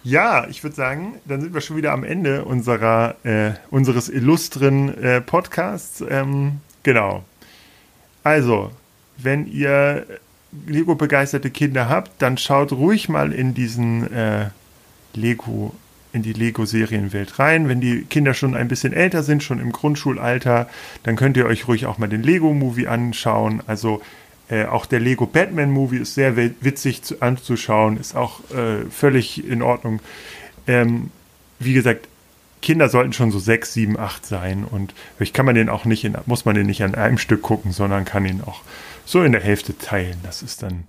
Ja, 0.03 0.47
ich 0.47 0.63
würde 0.63 0.75
sagen, 0.75 1.15
dann 1.25 1.41
sind 1.41 1.53
wir 1.53 1.61
schon 1.61 1.77
wieder 1.77 1.91
am 1.91 2.03
Ende 2.03 2.45
unserer, 2.45 3.15
äh, 3.23 3.51
unseres 3.69 4.09
illustren 4.09 4.97
äh, 5.01 5.21
Podcasts. 5.21 6.03
Ähm, 6.07 6.59
Genau. 6.89 7.23
Also, 8.23 8.71
wenn 9.19 9.45
ihr 9.45 10.07
Lego-begeisterte 10.65 11.51
Kinder 11.51 11.87
habt, 11.87 12.19
dann 12.19 12.39
schaut 12.39 12.71
ruhig 12.71 13.09
mal 13.09 13.31
in 13.31 13.53
diesen 13.53 14.11
äh, 14.11 14.47
Lego, 15.13 15.75
in 16.13 16.23
die 16.23 16.33
Lego-Serienwelt 16.33 17.37
rein. 17.37 17.69
Wenn 17.69 17.79
die 17.79 18.05
Kinder 18.05 18.33
schon 18.33 18.55
ein 18.55 18.67
bisschen 18.67 18.91
älter 18.91 19.21
sind, 19.21 19.43
schon 19.43 19.59
im 19.59 19.71
Grundschulalter, 19.71 20.67
dann 21.03 21.15
könnt 21.15 21.37
ihr 21.37 21.45
euch 21.45 21.67
ruhig 21.67 21.85
auch 21.85 21.99
mal 21.99 22.09
den 22.09 22.23
Lego-Movie 22.23 22.87
anschauen. 22.87 23.61
Also 23.67 24.01
äh, 24.49 24.65
auch 24.65 24.87
der 24.87 24.99
Lego 24.99 25.27
Batman-Movie 25.27 25.97
ist 25.97 26.15
sehr 26.15 26.35
witzig 26.37 27.03
zu, 27.03 27.21
anzuschauen, 27.21 27.97
ist 27.97 28.15
auch 28.15 28.39
äh, 28.49 28.89
völlig 28.89 29.47
in 29.47 29.61
Ordnung. 29.61 29.99
ähm, 30.65 31.11
wie 31.59 31.73
gesagt, 31.73 32.07
Kinder 32.61 32.89
sollten 32.89 33.13
schon 33.13 33.31
so 33.31 33.39
sechs, 33.39 33.73
sieben, 33.73 33.97
acht 33.97 34.25
sein 34.25 34.65
und 34.65 34.93
ich 35.19 35.33
kann 35.33 35.45
man 35.45 35.55
den 35.55 35.69
auch 35.69 35.85
nicht 35.85 36.03
in, 36.03 36.17
muss 36.25 36.45
man 36.45 36.55
den 36.55 36.67
nicht 36.67 36.83
an 36.83 36.95
einem 36.95 37.17
Stück 37.17 37.41
gucken, 37.41 37.71
sondern 37.71 38.05
kann 38.05 38.25
ihn 38.25 38.41
auch 38.45 38.61
so 39.05 39.23
in 39.23 39.31
der 39.31 39.41
Hälfte 39.41 39.77
teilen. 39.77 40.19
Das 40.23 40.41
ist 40.41 40.61
dann 40.61 40.85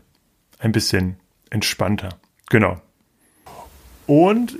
ein 0.58 0.72
bisschen 0.72 1.16
entspannter. 1.48 2.10
Genau. 2.48 2.80
Und 4.06 4.58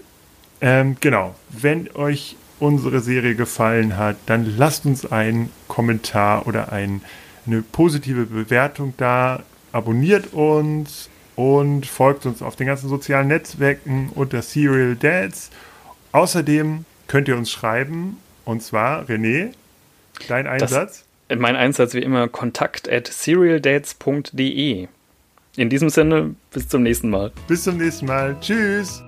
ähm, 0.61 0.97
genau, 1.01 1.35
wenn 1.49 1.91
euch 1.95 2.37
unsere 2.61 3.01
Serie 3.01 3.35
gefallen 3.35 3.97
hat, 3.97 4.17
dann 4.27 4.57
lasst 4.57 4.87
uns 4.87 5.11
einen 5.11 5.51
Kommentar 5.67 6.47
oder 6.47 6.73
ein, 6.73 7.01
eine 7.47 7.63
positive 7.63 8.27
Bewertung 8.27 8.95
da. 8.97 9.43
Abonniert 9.73 10.33
uns 10.33 11.09
und 11.37 11.87
folgt 11.87 12.27
uns 12.27 12.43
auf 12.43 12.57
den 12.57 12.67
ganzen 12.67 12.89
sozialen 12.89 13.29
Netzwerken 13.29 14.11
unter 14.15 14.43
Serial 14.43 14.97
Dads. 14.97 15.51
Außerdem 16.13 16.85
könnt 17.11 17.27
ihr 17.27 17.37
uns 17.37 17.51
schreiben 17.51 18.19
und 18.45 18.63
zwar 18.63 19.03
René, 19.07 19.53
dein 20.29 20.47
Einsatz. 20.47 21.05
Das, 21.29 21.39
mein 21.39 21.57
Einsatz 21.57 21.93
wie 21.93 22.03
immer 22.03 22.29
kontakt 22.29 22.89
at 22.89 23.09
serialdates.de. 23.09 24.87
In 25.57 25.69
diesem 25.69 25.91
Sinne, 25.91 26.37
bis 26.53 26.69
zum 26.69 26.85
nächsten 26.85 27.11
Mal. 27.11 27.33
Bis 27.49 27.65
zum 27.65 27.79
nächsten 27.79 28.07
Mal. 28.07 28.37
Tschüss. 28.41 29.03